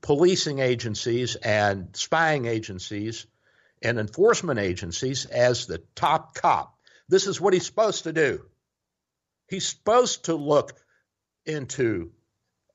[0.00, 3.26] policing agencies and spying agencies
[3.82, 6.78] and enforcement agencies as the top cop.
[7.08, 8.44] This is what he's supposed to do.
[9.48, 10.72] He's supposed to look
[11.44, 12.10] into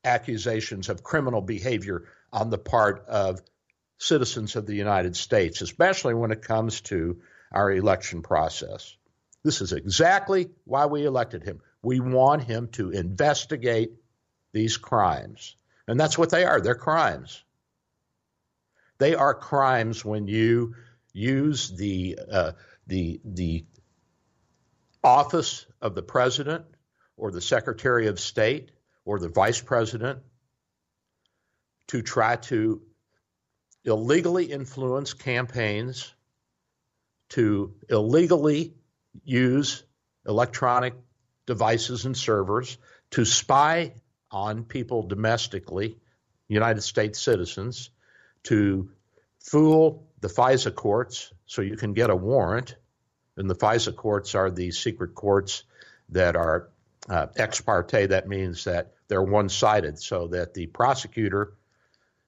[0.04, 3.40] accusations of criminal behavior on the part of
[3.98, 7.20] citizens of the United States, especially when it comes to
[7.52, 8.96] our election process.
[9.44, 11.60] This is exactly why we elected him.
[11.82, 13.92] We want him to investigate
[14.52, 15.56] these crimes.
[15.92, 16.58] And that's what they are.
[16.58, 17.44] They're crimes.
[18.96, 20.74] They are crimes when you
[21.12, 22.52] use the uh,
[22.86, 23.66] the the
[25.04, 26.64] office of the president
[27.18, 28.70] or the secretary of state
[29.04, 30.20] or the vice president
[31.88, 32.80] to try to
[33.84, 36.10] illegally influence campaigns,
[37.28, 38.72] to illegally
[39.24, 39.84] use
[40.26, 40.94] electronic
[41.44, 42.78] devices and servers,
[43.10, 43.92] to spy
[44.32, 45.96] on people domestically,
[46.48, 47.90] United States citizens,
[48.44, 48.90] to
[49.38, 52.76] fool the FISA courts so you can get a warrant.
[53.36, 55.64] And the FISA courts are the secret courts
[56.10, 56.68] that are
[57.08, 58.06] uh, ex parte.
[58.06, 61.54] That means that they're one sided, so that the prosecutor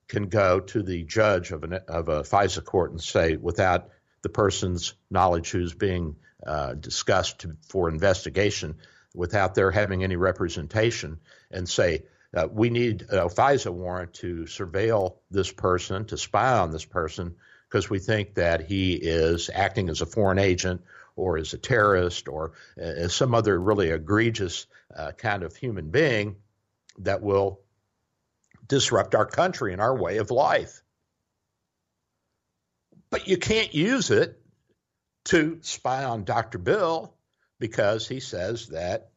[0.08, 3.88] can go to the judge of, an, of a FISA court and say, without
[4.22, 8.76] the person's knowledge who's being uh, discussed to, for investigation,
[9.14, 11.18] without their having any representation,
[11.50, 16.72] and say, uh, we need a FISA warrant to surveil this person, to spy on
[16.72, 17.36] this person,
[17.68, 20.82] because we think that he is acting as a foreign agent
[21.16, 26.36] or as a terrorist or as some other really egregious uh, kind of human being
[26.98, 27.60] that will
[28.66, 30.82] disrupt our country and our way of life.
[33.10, 34.40] But you can't use it
[35.26, 36.58] to spy on Dr.
[36.58, 37.13] Bill
[37.64, 39.08] because he says that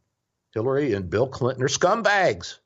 [0.53, 2.60] Hillary and Bill Clinton are scumbags.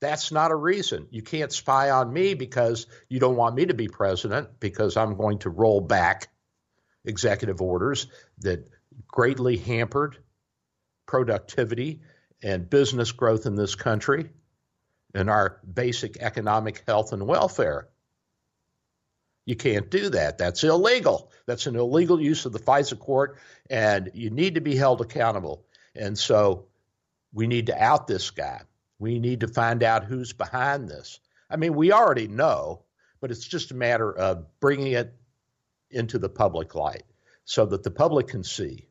[0.00, 1.08] That's not a reason.
[1.10, 5.16] You can't spy on me because you don't want me to be president because I'm
[5.16, 6.28] going to roll back
[7.04, 8.06] executive orders
[8.42, 8.68] that
[9.08, 10.18] greatly hampered
[11.04, 12.00] productivity
[12.44, 14.30] and business growth in this country
[15.16, 17.88] and our basic economic health and welfare.
[19.46, 20.38] You can't do that.
[20.38, 21.30] That's illegal.
[21.46, 25.66] That's an illegal use of the FISA court, and you need to be held accountable.
[25.94, 26.66] And so
[27.32, 28.62] we need to out this guy.
[28.98, 31.20] We need to find out who's behind this.
[31.50, 32.84] I mean, we already know,
[33.20, 35.14] but it's just a matter of bringing it
[35.90, 37.04] into the public light
[37.44, 38.88] so that the public can see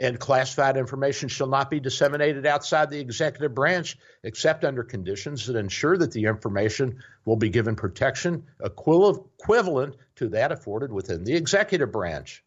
[0.00, 5.56] and classified information shall not be disseminated outside the executive branch except under conditions that
[5.56, 11.92] ensure that the information will be given protection equivalent to that afforded within the executive
[11.92, 12.42] branch.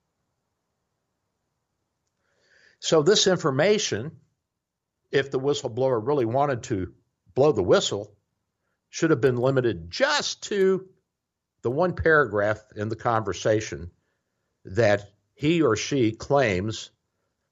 [2.80, 4.12] So, this information,
[5.12, 6.92] if the whistleblower really wanted to
[7.36, 8.14] blow the whistle,
[8.90, 10.90] should have been limited just to
[11.62, 13.92] the one paragraph in the conversation
[14.66, 16.90] that he or she claims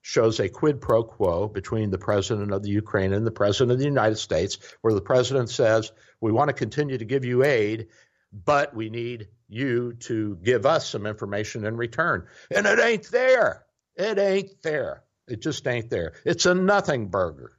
[0.02, 3.80] shows a quid pro quo between the president of the Ukraine and the president of
[3.80, 7.88] the United States, where the president says, We want to continue to give you aid,
[8.32, 12.26] but we need you to give us some information in return.
[12.50, 13.66] And it ain't there.
[13.96, 15.04] It ain't there.
[15.28, 16.14] It just ain't there.
[16.26, 17.52] It's a nothing burger.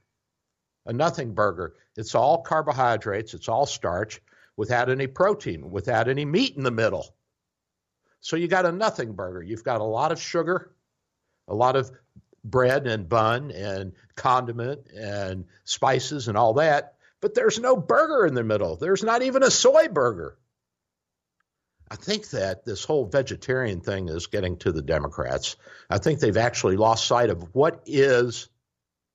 [0.85, 1.75] A nothing burger.
[1.95, 4.21] It's all carbohydrates, it's all starch
[4.57, 7.15] without any protein, without any meat in the middle.
[8.19, 9.41] So you got a nothing burger.
[9.41, 10.73] You've got a lot of sugar,
[11.47, 11.91] a lot of
[12.43, 18.33] bread and bun and condiment and spices and all that, but there's no burger in
[18.33, 18.75] the middle.
[18.75, 20.37] There's not even a soy burger.
[21.89, 25.57] I think that this whole vegetarian thing is getting to the Democrats.
[25.89, 28.49] I think they've actually lost sight of what is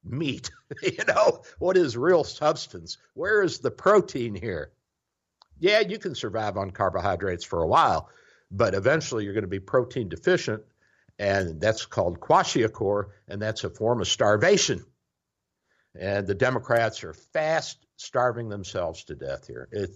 [0.05, 0.51] meat.
[0.83, 2.99] you know, what is real substance?
[3.15, 4.71] Where is the protein here?
[5.59, 8.11] Yeah, you can survive on carbohydrates for a while,
[8.51, 10.63] but eventually you're going to be protein deficient
[11.19, 14.85] and that's called kwashiorkor, and that's a form of starvation.
[15.99, 19.69] And the Democrats are fast starving themselves to death here.
[19.73, 19.91] It,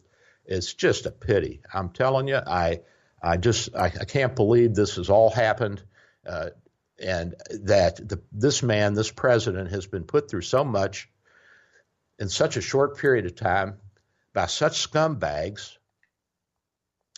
[0.45, 1.61] it's just a pity.
[1.73, 2.81] I'm telling you, I,
[3.23, 5.83] I just, I, I can't believe this has all happened,
[6.27, 6.51] uh,
[6.99, 11.09] and that the, this man, this president, has been put through so much
[12.18, 13.79] in such a short period of time
[14.33, 15.77] by such scumbags.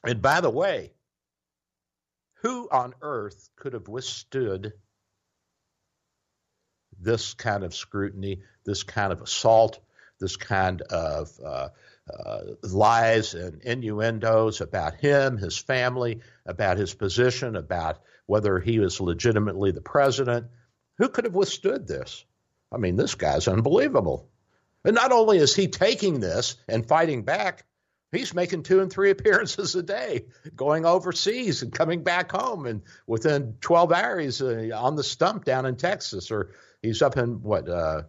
[0.04, 0.93] And by the way,
[2.44, 4.74] who on earth could have withstood
[7.00, 9.80] this kind of scrutiny, this kind of assault,
[10.20, 11.68] this kind of uh,
[12.12, 19.00] uh, lies and innuendos about him, his family, about his position, about whether he was
[19.00, 20.46] legitimately the president?
[20.98, 22.26] Who could have withstood this?
[22.70, 24.28] I mean, this guy's unbelievable.
[24.84, 27.64] And not only is he taking this and fighting back,
[28.14, 32.82] He's making two and three appearances a day, going overseas and coming back home, and
[33.06, 36.52] within 12 hours uh, on the stump down in Texas, or
[36.82, 38.02] he's up in what uh,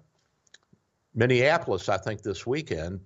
[1.13, 2.99] Minneapolis, I think, this weekend.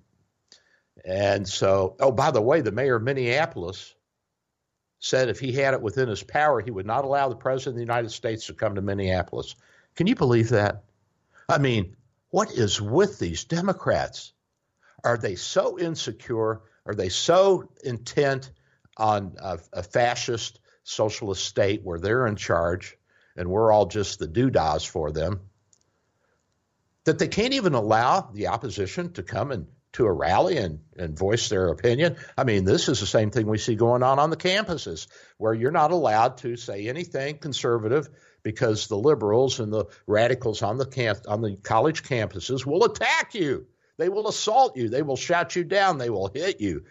[1.06, 3.96] And so, oh, by the way, the mayor of Minneapolis
[5.00, 7.76] said if he had it within his power, he would not allow the president of
[7.76, 9.56] the United States to come to Minneapolis.
[9.96, 10.84] Can you believe that?
[11.48, 11.96] I mean,
[12.32, 14.34] what is with these Democrats?
[15.04, 16.62] Are they so insecure?
[16.90, 18.52] Are they so intent
[18.98, 22.98] on a, a fascist socialist state where they're in charge
[23.38, 25.42] and we're all just the doodahs for them
[27.06, 31.16] that they can't even allow the opposition to come and to a rally and, and
[31.16, 32.16] voice their opinion.
[32.36, 35.06] I mean, this is the same thing we see going on on the campuses,
[35.38, 38.10] where you're not allowed to say anything conservative
[38.42, 43.36] because the liberals and the radicals on the camp on the college campuses will attack
[43.36, 43.68] you.
[44.00, 44.88] They will assault you.
[44.88, 45.98] They will shout you down.
[45.98, 46.86] They will hit you.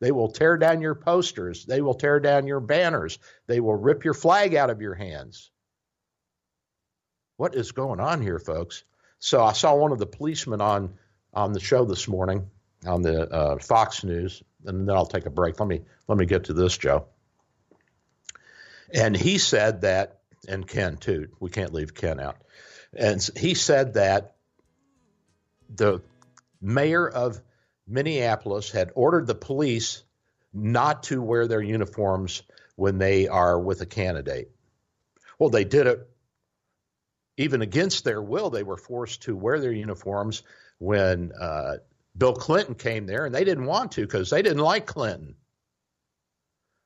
[0.00, 1.64] They will tear down your posters.
[1.64, 3.18] They will tear down your banners.
[3.46, 5.50] They will rip your flag out of your hands.
[7.38, 8.84] What is going on here, folks?
[9.18, 10.94] So I saw one of the policemen on
[11.32, 12.50] on the show this morning
[12.86, 15.58] on the uh, Fox News, and then I'll take a break.
[15.58, 17.06] Let me let me get to this, Joe.
[18.92, 21.28] And he said that, and Ken too.
[21.40, 22.36] We can't leave Ken out.
[22.94, 24.34] And he said that
[25.74, 26.02] the
[26.60, 27.40] mayor of
[27.86, 30.02] Minneapolis had ordered the police
[30.52, 32.42] not to wear their uniforms
[32.76, 34.50] when they are with a candidate.
[35.38, 36.08] Well, they did it
[37.36, 38.50] even against their will.
[38.50, 40.42] They were forced to wear their uniforms
[40.78, 41.76] when uh,
[42.16, 45.36] Bill Clinton came there, and they didn't want to because they didn't like Clinton.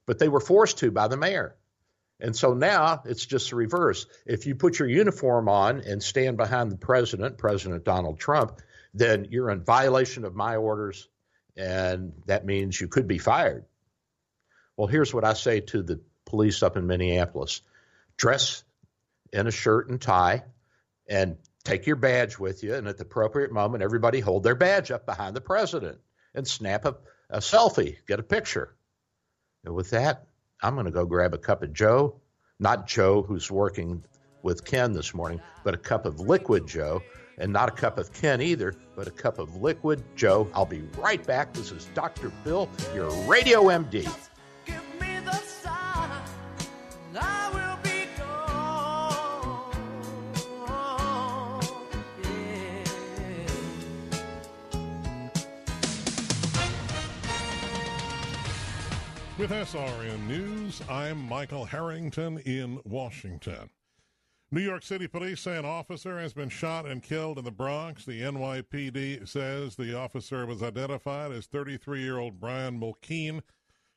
[0.06, 1.56] But they were forced to by the mayor.
[2.20, 4.06] And so now it's just the reverse.
[4.26, 8.60] If you put your uniform on and stand behind the president, President Donald Trump,
[8.94, 11.08] then you're in violation of my orders,
[11.56, 13.64] and that means you could be fired.
[14.76, 17.60] Well, here's what I say to the police up in Minneapolis
[18.16, 18.62] dress
[19.32, 20.44] in a shirt and tie
[21.08, 24.90] and take your badge with you, and at the appropriate moment, everybody hold their badge
[24.90, 25.98] up behind the president
[26.34, 26.96] and snap a,
[27.30, 28.74] a selfie, get a picture.
[29.64, 30.26] And with that,
[30.62, 32.20] I'm going to go grab a cup of Joe,
[32.58, 34.04] not Joe who's working
[34.42, 37.02] with Ken this morning, but a cup of liquid Joe,
[37.38, 40.48] and not a cup of Ken either, but a cup of liquid Joe.
[40.54, 41.52] I'll be right back.
[41.52, 42.30] This is Dr.
[42.44, 44.08] Bill, your Radio MD.
[59.36, 63.68] With SRN News, I'm Michael Harrington in Washington.
[64.54, 68.04] New York City police say an officer has been shot and killed in the Bronx.
[68.04, 73.42] The NYPD says the officer was identified as 33 year old Brian Mulkeen,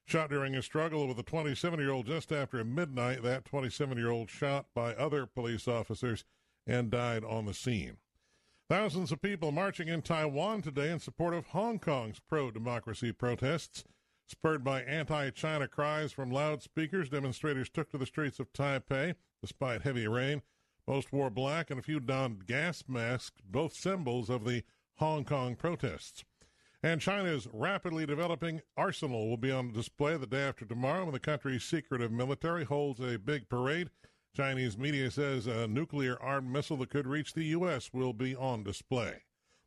[0.04, 3.22] shot during a struggle with a 27 year old just after midnight.
[3.22, 6.26] That 27 year old shot by other police officers
[6.66, 7.98] and died on the scene.
[8.68, 13.84] Thousands of people marching in Taiwan today in support of Hong Kong's pro democracy protests.
[14.26, 19.82] Spurred by anti China cries from loudspeakers, demonstrators took to the streets of Taipei despite
[19.82, 20.42] heavy rain.
[20.88, 24.64] Most wore black and a few donned gas masks, both symbols of the
[24.96, 26.24] Hong Kong protests.
[26.82, 31.20] And China's rapidly developing arsenal will be on display the day after tomorrow when the
[31.20, 33.90] country's secretive military holds a big parade.
[34.36, 37.92] Chinese media says a nuclear armed missile that could reach the U.S.
[37.92, 39.24] will be on display.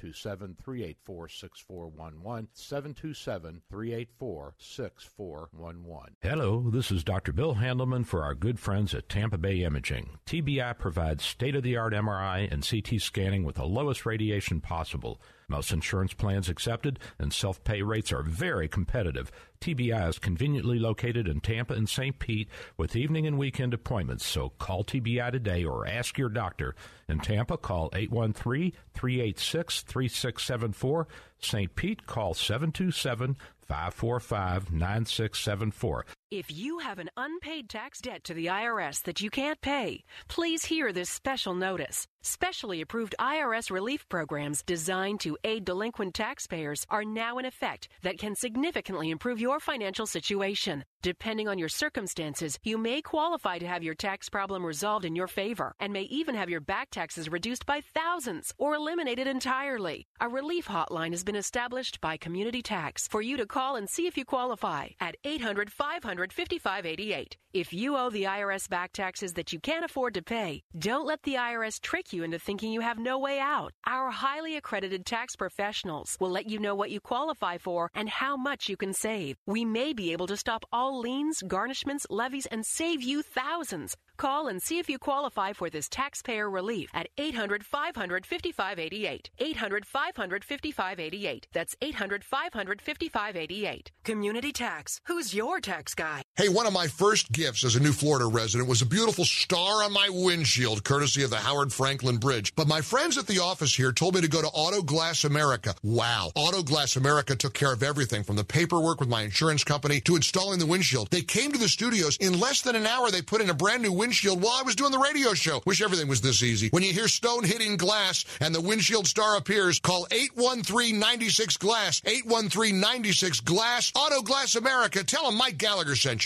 [0.00, 2.48] 727 384 6411.
[2.52, 6.16] 727 384 6411.
[6.22, 7.32] Hello, this is Dr.
[7.32, 10.18] Bill Handelman for our good friends at Tampa Bay Imaging.
[10.26, 15.20] TBI provides state of the art MRI and CT scanning with the lowest radiation possible.
[15.50, 19.32] Most insurance plans accepted and self pay rates are very competitive.
[19.60, 22.16] TBI is conveniently located in Tampa and St.
[22.20, 26.76] Pete with evening and weekend appointments, so call TBI today or ask your doctor.
[27.08, 31.08] In Tampa, call 813 386 3674.
[31.40, 31.74] St.
[31.74, 36.06] Pete, call 727 545 9674.
[36.30, 40.64] If you have an unpaid tax debt to the IRS that you can't pay, please
[40.64, 42.06] hear this special notice.
[42.22, 48.18] Specially approved IRS relief programs designed to aid delinquent taxpayers are now in effect that
[48.18, 50.84] can significantly improve your financial situation.
[51.02, 55.28] Depending on your circumstances, you may qualify to have your tax problem resolved in your
[55.28, 60.06] favor and may even have your back taxes reduced by thousands or eliminated entirely.
[60.20, 64.06] A relief hotline has been established by Community Tax for you to call and see
[64.06, 67.36] if you qualify at 800 500 5588.
[67.52, 71.22] If you owe the IRS back taxes that you can't afford to pay, don't let
[71.24, 73.72] the IRS trick you into thinking you have no way out.
[73.86, 78.36] Our highly accredited tax professionals will let you know what you qualify for and how
[78.36, 79.36] much you can save.
[79.46, 83.96] We may be able to stop all liens, garnishments, levies, and save you thousands.
[84.16, 89.30] Call and see if you qualify for this taxpayer relief at 800 500 5588.
[89.38, 91.48] 800 500 5588.
[91.52, 93.90] That's 800 500 5588.
[94.04, 95.00] Community Tax.
[95.06, 96.09] Who's your tax guy?
[96.36, 99.84] Hey, one of my first gifts as a new Florida resident was a beautiful star
[99.84, 102.54] on my windshield, courtesy of the Howard Frankland Bridge.
[102.56, 105.74] But my friends at the office here told me to go to Auto Glass America.
[105.82, 106.32] Wow.
[106.34, 110.16] Auto Glass America took care of everything from the paperwork with my insurance company to
[110.16, 111.10] installing the windshield.
[111.10, 112.16] They came to the studios.
[112.16, 114.76] In less than an hour, they put in a brand new windshield while I was
[114.76, 115.60] doing the radio show.
[115.66, 116.70] Wish everything was this easy.
[116.70, 122.00] When you hear stone hitting glass and the windshield star appears, call 813-96 Glass.
[122.00, 123.92] 813-96 Glass.
[123.94, 125.04] Auto Glass America.
[125.04, 126.16] Tell them Mike Gallagher you.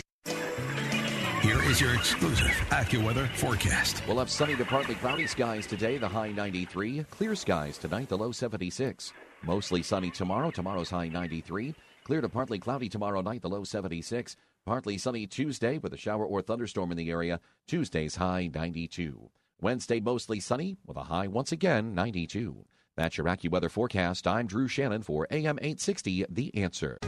[1.43, 4.03] Here is your exclusive AccuWeather forecast.
[4.07, 7.05] We'll have sunny to partly cloudy skies today, the high 93.
[7.11, 9.13] Clear skies tonight, the low 76.
[9.43, 11.75] Mostly sunny tomorrow, tomorrow's high 93.
[12.05, 14.37] Clear to partly cloudy tomorrow night, the low 76.
[14.65, 17.41] Partly sunny Tuesday with a shower or thunderstorm in the area.
[17.67, 19.31] Tuesday's high 92.
[19.61, 22.65] Wednesday mostly sunny with a high once again 92.
[22.97, 24.27] That's your AccuWeather forecast.
[24.27, 26.99] I'm Drew Shannon for AM 860 The Answer.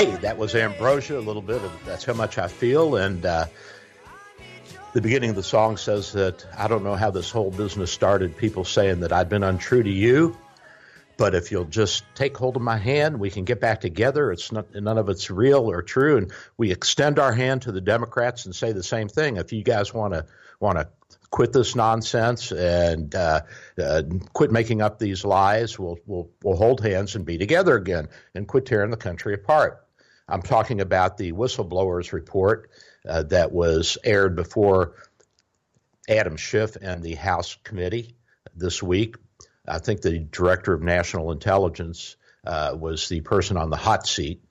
[0.00, 2.96] Hey, that was Ambrosia, a little bit of That's How Much I Feel.
[2.96, 3.48] And uh,
[4.94, 8.34] the beginning of the song says that I don't know how this whole business started,
[8.38, 10.38] people saying that I've been untrue to you.
[11.18, 14.32] But if you'll just take hold of my hand, we can get back together.
[14.32, 16.16] It's not, none of it's real or true.
[16.16, 19.36] And we extend our hand to the Democrats and say the same thing.
[19.36, 20.24] If you guys want to
[20.60, 20.88] want to
[21.30, 23.42] quit this nonsense and uh,
[23.78, 25.78] uh, quit making up these lies.
[25.78, 29.86] We'll, we'll, we'll hold hands and be together again and quit tearing the country apart.
[30.30, 32.70] I'm talking about the whistleblowers report
[33.08, 34.94] uh, that was aired before
[36.08, 38.14] Adam Schiff and the House committee
[38.54, 39.16] this week.
[39.66, 42.16] I think the director of national intelligence
[42.46, 44.42] uh, was the person on the hot seat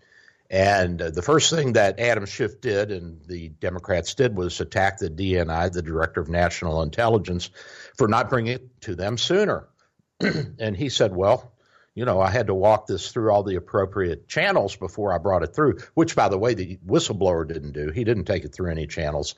[0.49, 4.97] and uh, the first thing that Adam Schiff did and the Democrats did was attack
[4.97, 7.51] the DNI, the Director of National Intelligence,
[7.95, 9.67] for not bringing it to them sooner.
[10.19, 11.53] and he said, well,
[11.99, 15.43] you know, I had to walk this through all the appropriate channels before I brought
[15.43, 17.91] it through, which, by the way, the whistleblower didn't do.
[17.91, 19.35] He didn't take it through any channels.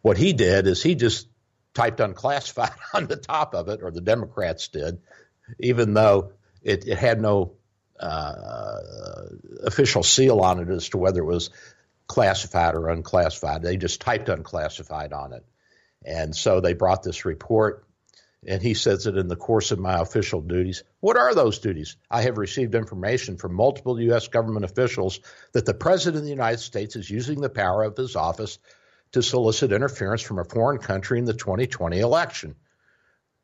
[0.00, 1.28] What he did is he just
[1.74, 4.98] typed unclassified on the top of it, or the Democrats did,
[5.60, 7.52] even though it, it had no
[8.00, 8.78] uh,
[9.62, 11.50] official seal on it as to whether it was
[12.08, 13.62] classified or unclassified.
[13.62, 15.44] They just typed unclassified on it.
[16.04, 17.86] And so they brought this report,
[18.46, 21.96] and he says that in the course of my official duties, what are those duties?
[22.10, 24.28] I have received information from multiple U.S.
[24.28, 25.20] government officials
[25.52, 28.58] that the President of the United States is using the power of his office
[29.12, 32.56] to solicit interference from a foreign country in the 2020 election.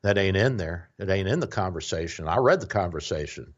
[0.02, 0.90] That ain't in there.
[0.98, 2.28] It ain't in the conversation.
[2.28, 3.54] I read the conversation.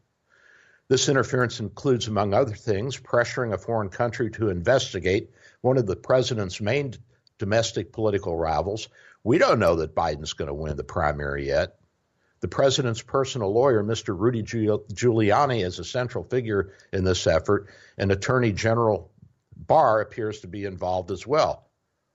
[0.89, 5.29] This interference includes, among other things, pressuring a foreign country to investigate
[5.61, 6.93] one of the president's main
[7.37, 8.89] domestic political rivals.
[9.23, 11.75] We don't know that Biden's going to win the primary yet.
[12.39, 14.17] The president's personal lawyer, Mr.
[14.17, 17.67] Rudy Giuliani, is a central figure in this effort,
[17.99, 19.11] and Attorney General
[19.55, 21.67] Barr appears to be involved as well.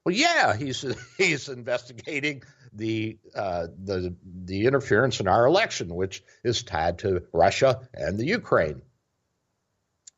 [0.05, 0.85] Well, yeah, he's
[1.17, 2.43] he's investigating
[2.73, 8.27] the uh, the the interference in our election, which is tied to Russia and the
[8.27, 8.83] Ukraine.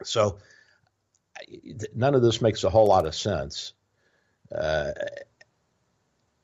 [0.04, 0.38] So
[1.94, 3.74] none of this makes a whole lot of sense.
[4.54, 4.92] Uh,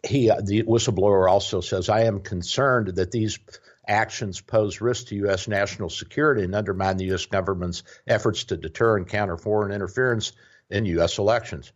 [0.04, 3.38] he, the whistleblower, also says, "I am concerned that these
[3.86, 5.48] actions pose risk to U.S.
[5.48, 7.26] national security and undermine the U.S.
[7.26, 10.32] government's efforts to deter and counter foreign interference
[10.70, 11.18] in U.S.
[11.18, 11.72] elections."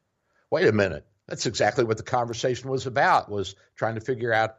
[0.50, 1.06] Wait a minute.
[1.26, 4.56] That's exactly what the conversation was about, was trying to figure out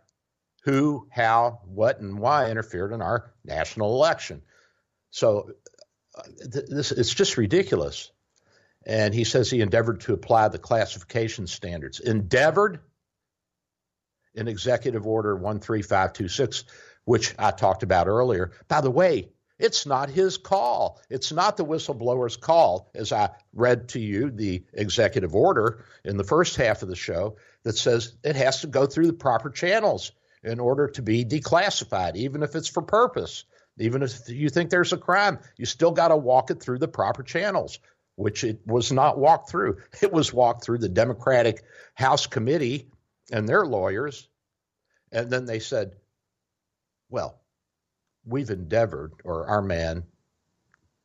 [0.63, 4.43] who, how, what, and why interfered in our national election.
[5.09, 5.51] So
[6.15, 8.11] uh, th- this it's just ridiculous.
[8.85, 11.99] And he says he endeavored to apply the classification standards.
[11.99, 12.79] Endeavored
[14.39, 16.63] in Executive Order 13526,
[17.03, 18.51] which I talked about earlier.
[18.67, 19.29] By the way,
[19.59, 21.01] it's not his call.
[21.09, 26.23] It's not the whistleblower's call, as I read to you the executive order in the
[26.23, 30.13] first half of the show that says it has to go through the proper channels
[30.41, 33.43] in order to be declassified, even if it's for purpose.
[33.77, 36.87] Even if you think there's a crime, you still got to walk it through the
[36.87, 37.79] proper channels,
[38.15, 39.77] which it was not walked through.
[40.01, 41.63] It was walked through the Democratic
[41.95, 42.89] House Committee
[43.31, 44.28] and their lawyers.
[45.11, 45.95] And then they said,
[47.09, 47.39] well,
[48.25, 50.03] we've endeavored, or our man,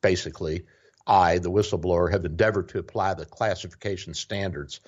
[0.01, 0.65] basically,
[1.07, 4.79] I, the whistleblower, have endeavored to apply the classification standards.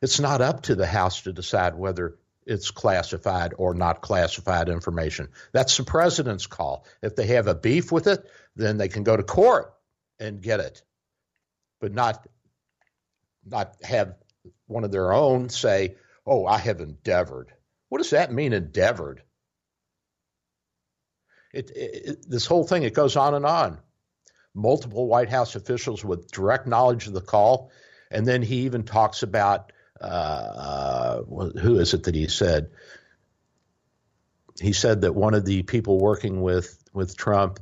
[0.00, 2.16] It's not up to the House to decide whether
[2.46, 5.28] it's classified or not classified information.
[5.52, 6.86] That's the president's call.
[7.02, 8.24] If they have a beef with it,
[8.56, 9.72] then they can go to court
[10.18, 10.82] and get it,
[11.80, 12.26] but not
[13.44, 14.14] not have
[14.66, 15.96] one of their own say,
[16.26, 17.52] "Oh, I have endeavored."
[17.92, 19.22] What does that mean, endeavored?
[21.52, 23.80] It, it, this whole thing it goes on and on.
[24.54, 27.70] Multiple White House officials with direct knowledge of the call,
[28.10, 32.70] and then he even talks about uh, who is it that he said?
[34.58, 37.60] He said that one of the people working with with Trump,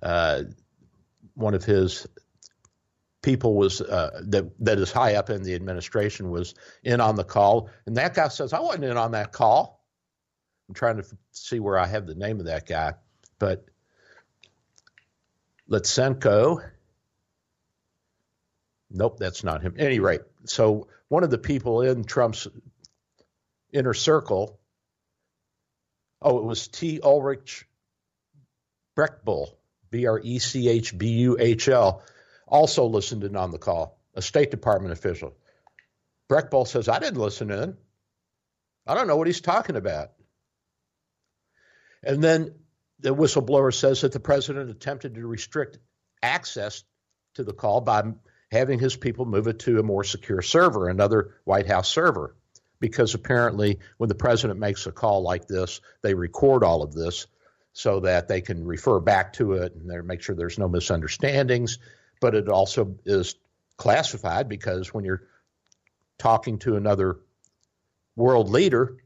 [0.00, 0.44] uh,
[1.34, 2.06] one of his
[3.22, 7.24] people was uh, that that is high up in the administration was in on the
[7.24, 9.84] call, and that guy says I wasn't in on that call.
[10.68, 12.94] I'm trying to see where I have the name of that guy,
[13.38, 13.64] but
[15.70, 16.68] Lutsenko.
[18.90, 19.74] Nope, that's not him.
[19.78, 22.46] At any rate, so one of the people in Trump's
[23.72, 24.58] inner circle,
[26.20, 27.00] oh, it was T.
[27.02, 27.66] Ulrich
[28.96, 29.48] Brechbuhl,
[29.90, 32.02] B R E C H B U H L,
[32.52, 35.34] also listened in on the call, a State Department official.
[36.30, 37.76] Brechbuhl says, I didn't listen in.
[38.86, 40.10] I don't know what he's talking about.
[42.04, 42.54] And then
[43.00, 45.78] the whistleblower says that the president attempted to restrict
[46.22, 46.84] access
[47.34, 48.02] to the call by
[48.50, 52.36] having his people move it to a more secure server, another White House server.
[52.80, 57.28] Because apparently, when the president makes a call like this, they record all of this
[57.72, 61.78] so that they can refer back to it and make sure there's no misunderstandings.
[62.22, 63.34] But it also is
[63.76, 65.24] classified because when you're
[66.18, 67.18] talking to another
[68.14, 68.96] world leader,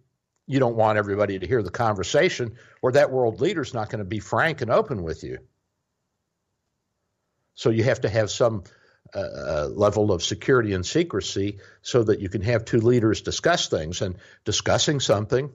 [0.46, 4.04] you don't want everybody to hear the conversation, or that world leader's not going to
[4.04, 5.38] be frank and open with you.
[7.54, 8.64] So you have to have some
[9.14, 14.02] uh, level of security and secrecy so that you can have two leaders discuss things.
[14.02, 15.50] And discussing something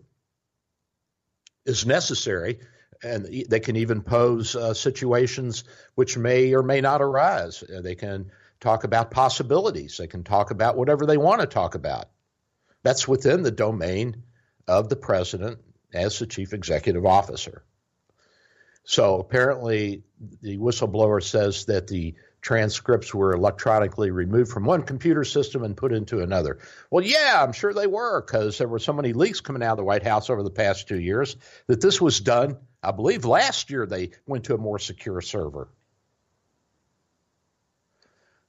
[1.66, 2.59] is necessary,
[3.04, 5.64] and they can even pose uh, situations
[5.95, 7.64] which may or may not arise.
[7.64, 11.76] Uh, they can talk about possibilities, they can talk about whatever they want to talk
[11.76, 12.06] about.
[12.84, 14.24] That's within the domain
[14.68, 15.60] of the president
[15.93, 17.64] as the chief executive officer.
[18.84, 20.04] So apparently,
[20.41, 25.93] the whistleblower says that the transcripts were electronically removed from one computer system and put
[25.93, 26.58] into another.
[26.89, 29.78] Well, yeah, I'm sure they were because there were so many leaks coming out of
[29.78, 31.36] the White House over the past two years
[31.68, 32.58] that this was done.
[32.84, 35.70] I believe last year they went to a more secure server.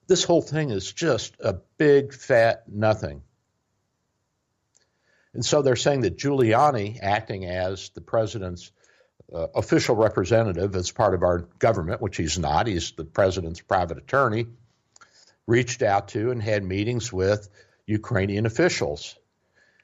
[0.07, 3.22] This whole thing is just a big fat nothing.
[5.35, 8.70] And so they're saying that Giuliani, acting as the president's
[9.33, 13.97] uh, official representative as part of our government, which he's not, he's the president's private
[13.97, 14.47] attorney,
[15.47, 17.49] reached out to and had meetings with
[17.87, 19.16] Ukrainian officials.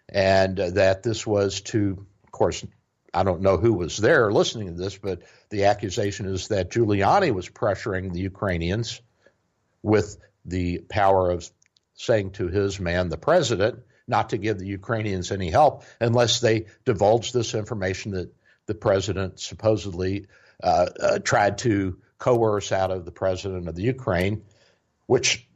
[0.08, 2.64] And uh, that this was to, of course,
[3.12, 7.32] I don't know who was there listening to this, but the accusation is that Giuliani
[7.32, 9.00] was pressuring the Ukrainians
[9.82, 11.48] with the power of
[11.94, 16.66] saying to his man, the president, not to give the Ukrainians any help unless they
[16.84, 18.32] divulge this information that
[18.66, 20.26] the president supposedly
[20.62, 24.42] uh, uh, tried to coerce out of the president of the Ukraine,
[25.06, 25.46] which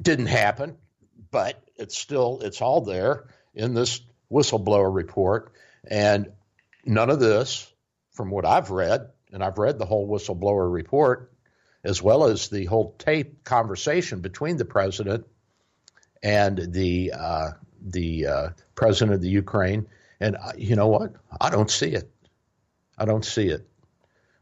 [0.00, 0.76] didn't happen,
[1.30, 3.24] but it's still it's all there
[3.54, 4.00] in this
[4.30, 5.52] whistleblower report,
[5.86, 6.32] and
[6.86, 7.72] none of this,
[8.12, 11.32] from what I've read, and I've read the whole whistleblower report,
[11.82, 15.26] as well as the whole tape conversation between the president
[16.22, 19.86] and the uh, the uh, president of the Ukraine.
[20.20, 21.14] And uh, you know what?
[21.40, 22.10] I don't see it.
[22.96, 23.68] I don't see it.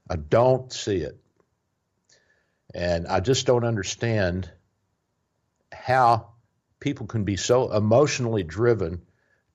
[0.08, 1.18] I don't see it.
[2.74, 4.50] And I just don't understand
[5.72, 6.28] how
[6.80, 9.02] people can be so emotionally driven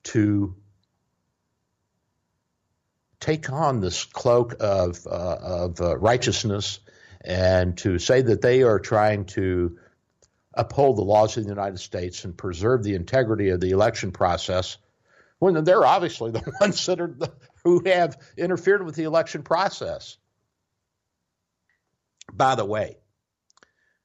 [0.04, 0.54] to
[3.20, 6.80] take on this cloak of uh, of uh, righteousness
[7.24, 9.78] and to say that they are trying to
[10.54, 14.76] uphold the laws of the United States and preserve the integrity of the election process
[15.38, 17.32] when they're obviously the ones that are the,
[17.64, 20.16] who have interfered with the election process.
[22.32, 22.98] By the way,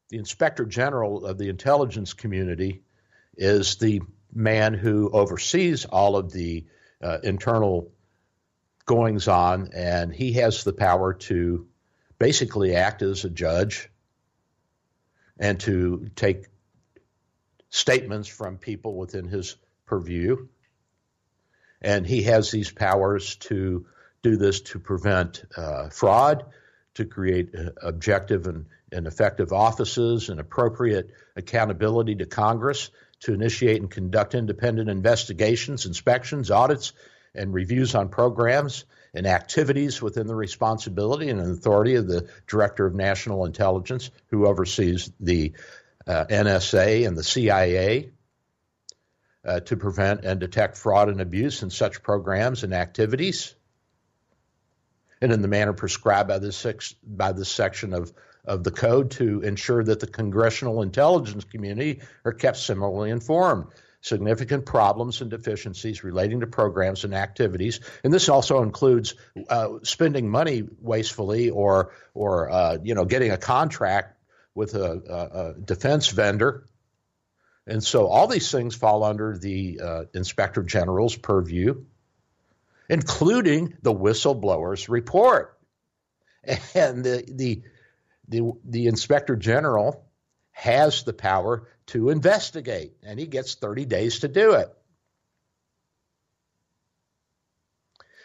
[0.09, 2.83] the inspector general of the intelligence community
[3.35, 4.01] is the
[4.33, 6.65] man who oversees all of the
[7.01, 7.91] uh, internal
[8.85, 11.67] goings on, and he has the power to
[12.19, 13.89] basically act as a judge
[15.39, 16.47] and to take
[17.69, 19.55] statements from people within his
[19.85, 20.47] purview.
[21.81, 23.85] And he has these powers to
[24.21, 26.45] do this to prevent uh, fraud,
[26.93, 32.89] to create uh, objective and, and effective offices and appropriate accountability to Congress,
[33.21, 36.93] to initiate and conduct independent investigations, inspections, audits,
[37.35, 42.95] and reviews on programs and activities within the responsibility and authority of the Director of
[42.95, 45.53] National Intelligence, who oversees the
[46.07, 48.09] uh, NSA and the CIA,
[49.45, 53.53] uh, to prevent and detect fraud and abuse in such programs and activities,
[55.21, 58.13] and in the manner prescribed by this, six, by this section of,
[58.45, 63.65] of the code to ensure that the congressional intelligence community are kept similarly informed
[64.03, 69.15] significant problems and deficiencies relating to programs and activities, and this also includes
[69.49, 74.19] uh, spending money wastefully or or uh, you know getting a contract
[74.55, 76.67] with a, a, defense vendor.
[77.65, 81.85] And so all these things fall under the uh, inspector general's purview,
[82.89, 85.57] including the whistleblower's report.
[86.75, 87.61] And the, the,
[88.27, 90.05] the, the inspector general
[90.51, 94.73] has the power to investigate, and he gets 30 days to do it.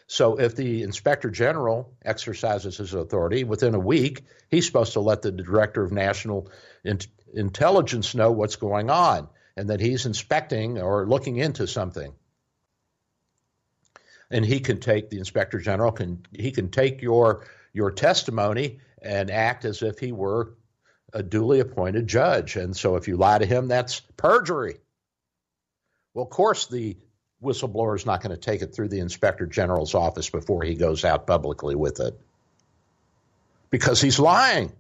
[0.08, 5.20] So if the inspector general exercises his authority within a week, he's supposed to let
[5.20, 6.50] the director of national
[6.82, 7.00] in-
[7.34, 12.14] intelligence know what's going on and that he's inspecting or looking into something.
[14.30, 19.30] And he can take the inspector general can he can take your your testimony and
[19.30, 20.54] act as if he were
[21.12, 22.56] a duly appointed judge.
[22.56, 24.76] And so if you lie to him, that's perjury.
[26.14, 26.96] Well, of course, the
[27.42, 31.04] whistleblower is not going to take it through the inspector general's office before he goes
[31.04, 32.18] out publicly with it
[33.70, 34.72] because he's lying.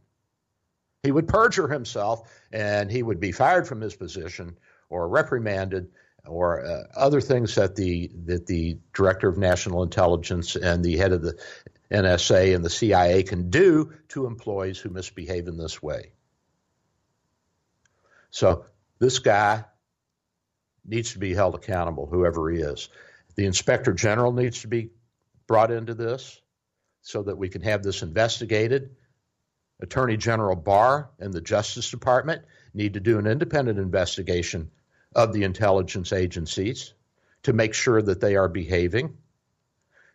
[1.02, 4.56] He would perjure himself and he would be fired from his position
[4.90, 5.90] or reprimanded
[6.26, 11.12] or uh, other things that the that the director of national intelligence and the head
[11.12, 11.38] of the
[11.90, 16.10] NSA and the CIA can do to employees who misbehave in this way.
[18.30, 18.64] So
[18.98, 19.64] this guy
[20.84, 22.88] needs to be held accountable, whoever he is.
[23.36, 24.90] The inspector general needs to be
[25.46, 26.40] brought into this
[27.02, 28.96] so that we can have this investigated.
[29.80, 32.42] Attorney General Barr and the Justice Department
[32.74, 34.70] need to do an independent investigation
[35.14, 36.92] of the intelligence agencies
[37.44, 39.16] to make sure that they are behaving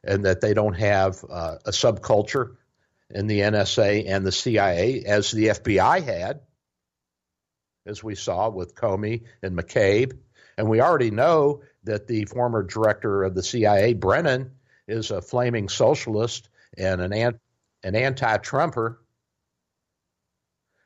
[0.03, 2.57] and that they don't have uh, a subculture
[3.09, 6.41] in the NSA and the CIA as the FBI had
[7.85, 10.17] as we saw with Comey and McCabe.
[10.57, 14.51] And we already know that the former director of the CIA, Brennan,
[14.87, 17.39] is a flaming socialist and an,
[17.83, 18.99] an anti Trumper,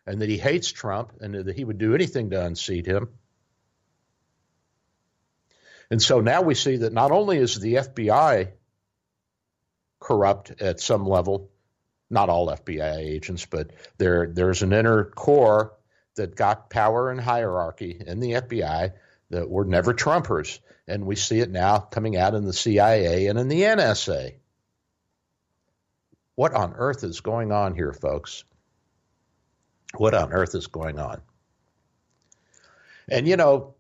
[0.05, 3.09] and that he hates Trump and that he would do anything to unseat him.
[5.89, 8.51] And so now we see that not only is the FBI
[9.99, 11.49] corrupt at some level,
[12.09, 15.73] not all FBI agents, but there there's an inner core
[16.17, 18.93] that got power and hierarchy in the FBI
[19.29, 20.59] that were never Trumpers.
[20.87, 24.35] And we see it now coming out in the CIA and in the NSA.
[26.35, 28.43] What on earth is going on here, folks?
[29.95, 31.21] What on earth is going on?
[33.09, 33.75] And, you know,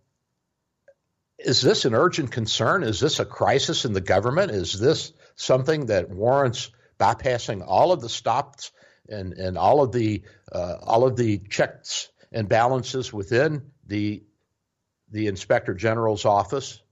[1.37, 2.83] is this an urgent concern?
[2.83, 4.51] Is this a crisis in the government?
[4.51, 8.71] Is this something that warrants bypassing all of the stops
[9.07, 14.21] and, and all of the uh, all of the checks and balances within the
[15.09, 16.83] the inspector general's office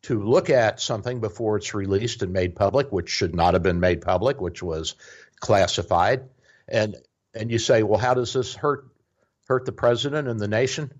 [0.00, 3.80] to look at something before it's released and made public, which should not have been
[3.80, 4.94] made public, which was
[5.40, 6.22] classified.
[6.66, 6.96] And
[7.34, 8.86] and you say, well, how does this hurt
[9.46, 10.90] hurt the president and the nation?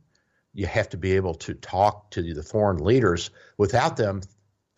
[0.53, 4.21] You have to be able to talk to the foreign leaders without them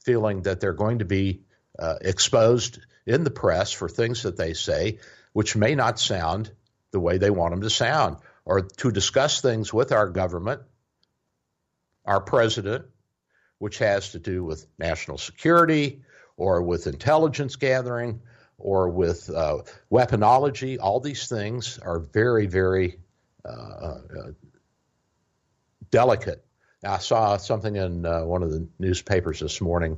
[0.05, 1.41] feeling that they're going to be
[1.77, 5.01] uh, exposed in the press for things that they say,
[5.33, 6.53] which may not sound
[6.93, 8.19] the way they want them to sound
[8.51, 10.61] or to discuss things with our government,
[12.05, 12.85] our president,
[13.59, 16.03] which has to do with national security
[16.37, 18.21] or with intelligence gathering
[18.59, 20.79] or with uh, weaponology.
[20.81, 22.99] All these things are very, very
[23.45, 24.33] uh, uh,
[25.93, 26.45] delicate.
[26.85, 29.97] I saw something in uh, one of the newspapers this morning,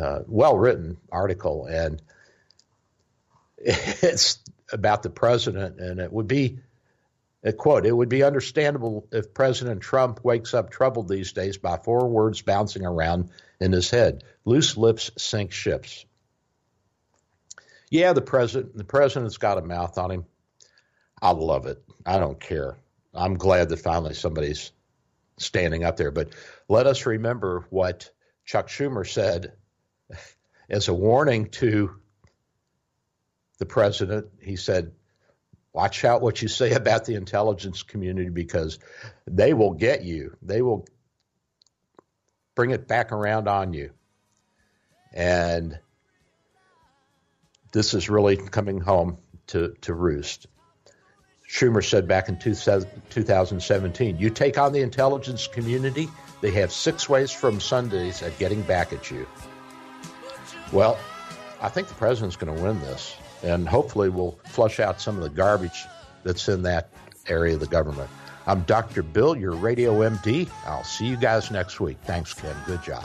[0.00, 2.00] uh, well written article, and
[3.58, 4.38] it's
[4.72, 6.60] about the president, and it would be
[7.44, 11.76] a quote, it would be understandable if President Trump wakes up troubled these days by
[11.76, 13.30] four words bouncing around
[13.60, 14.24] in his head.
[14.44, 16.04] Loose lips sink ships.
[17.90, 20.26] Yeah, the president the president's got a mouth on him.
[21.22, 21.82] I love it.
[22.04, 22.76] I don't care.
[23.14, 24.72] I'm glad that finally somebody's
[25.38, 26.10] standing up there.
[26.10, 26.34] But
[26.68, 28.10] let us remember what
[28.44, 29.52] Chuck Schumer said
[30.68, 31.96] as a warning to
[33.58, 34.26] the president.
[34.40, 34.92] He said,
[35.78, 38.80] Watch out what you say about the intelligence community because
[39.28, 40.36] they will get you.
[40.42, 40.84] They will
[42.56, 43.92] bring it back around on you.
[45.12, 45.78] And
[47.70, 49.18] this is really coming home
[49.48, 50.48] to, to roost.
[51.48, 56.08] Schumer said back in 2017 you take on the intelligence community,
[56.40, 59.28] they have six ways from Sundays at getting back at you.
[60.72, 60.98] Well,
[61.62, 65.22] I think the president's going to win this, and hopefully we'll flush out some of
[65.22, 65.86] the garbage
[66.24, 66.90] that's in that
[67.28, 68.10] area of the government.
[68.46, 69.02] I'm Dr.
[69.02, 70.48] Bill, your radio MD.
[70.66, 71.98] I'll see you guys next week.
[72.04, 72.56] Thanks, Ken.
[72.66, 73.04] Good job.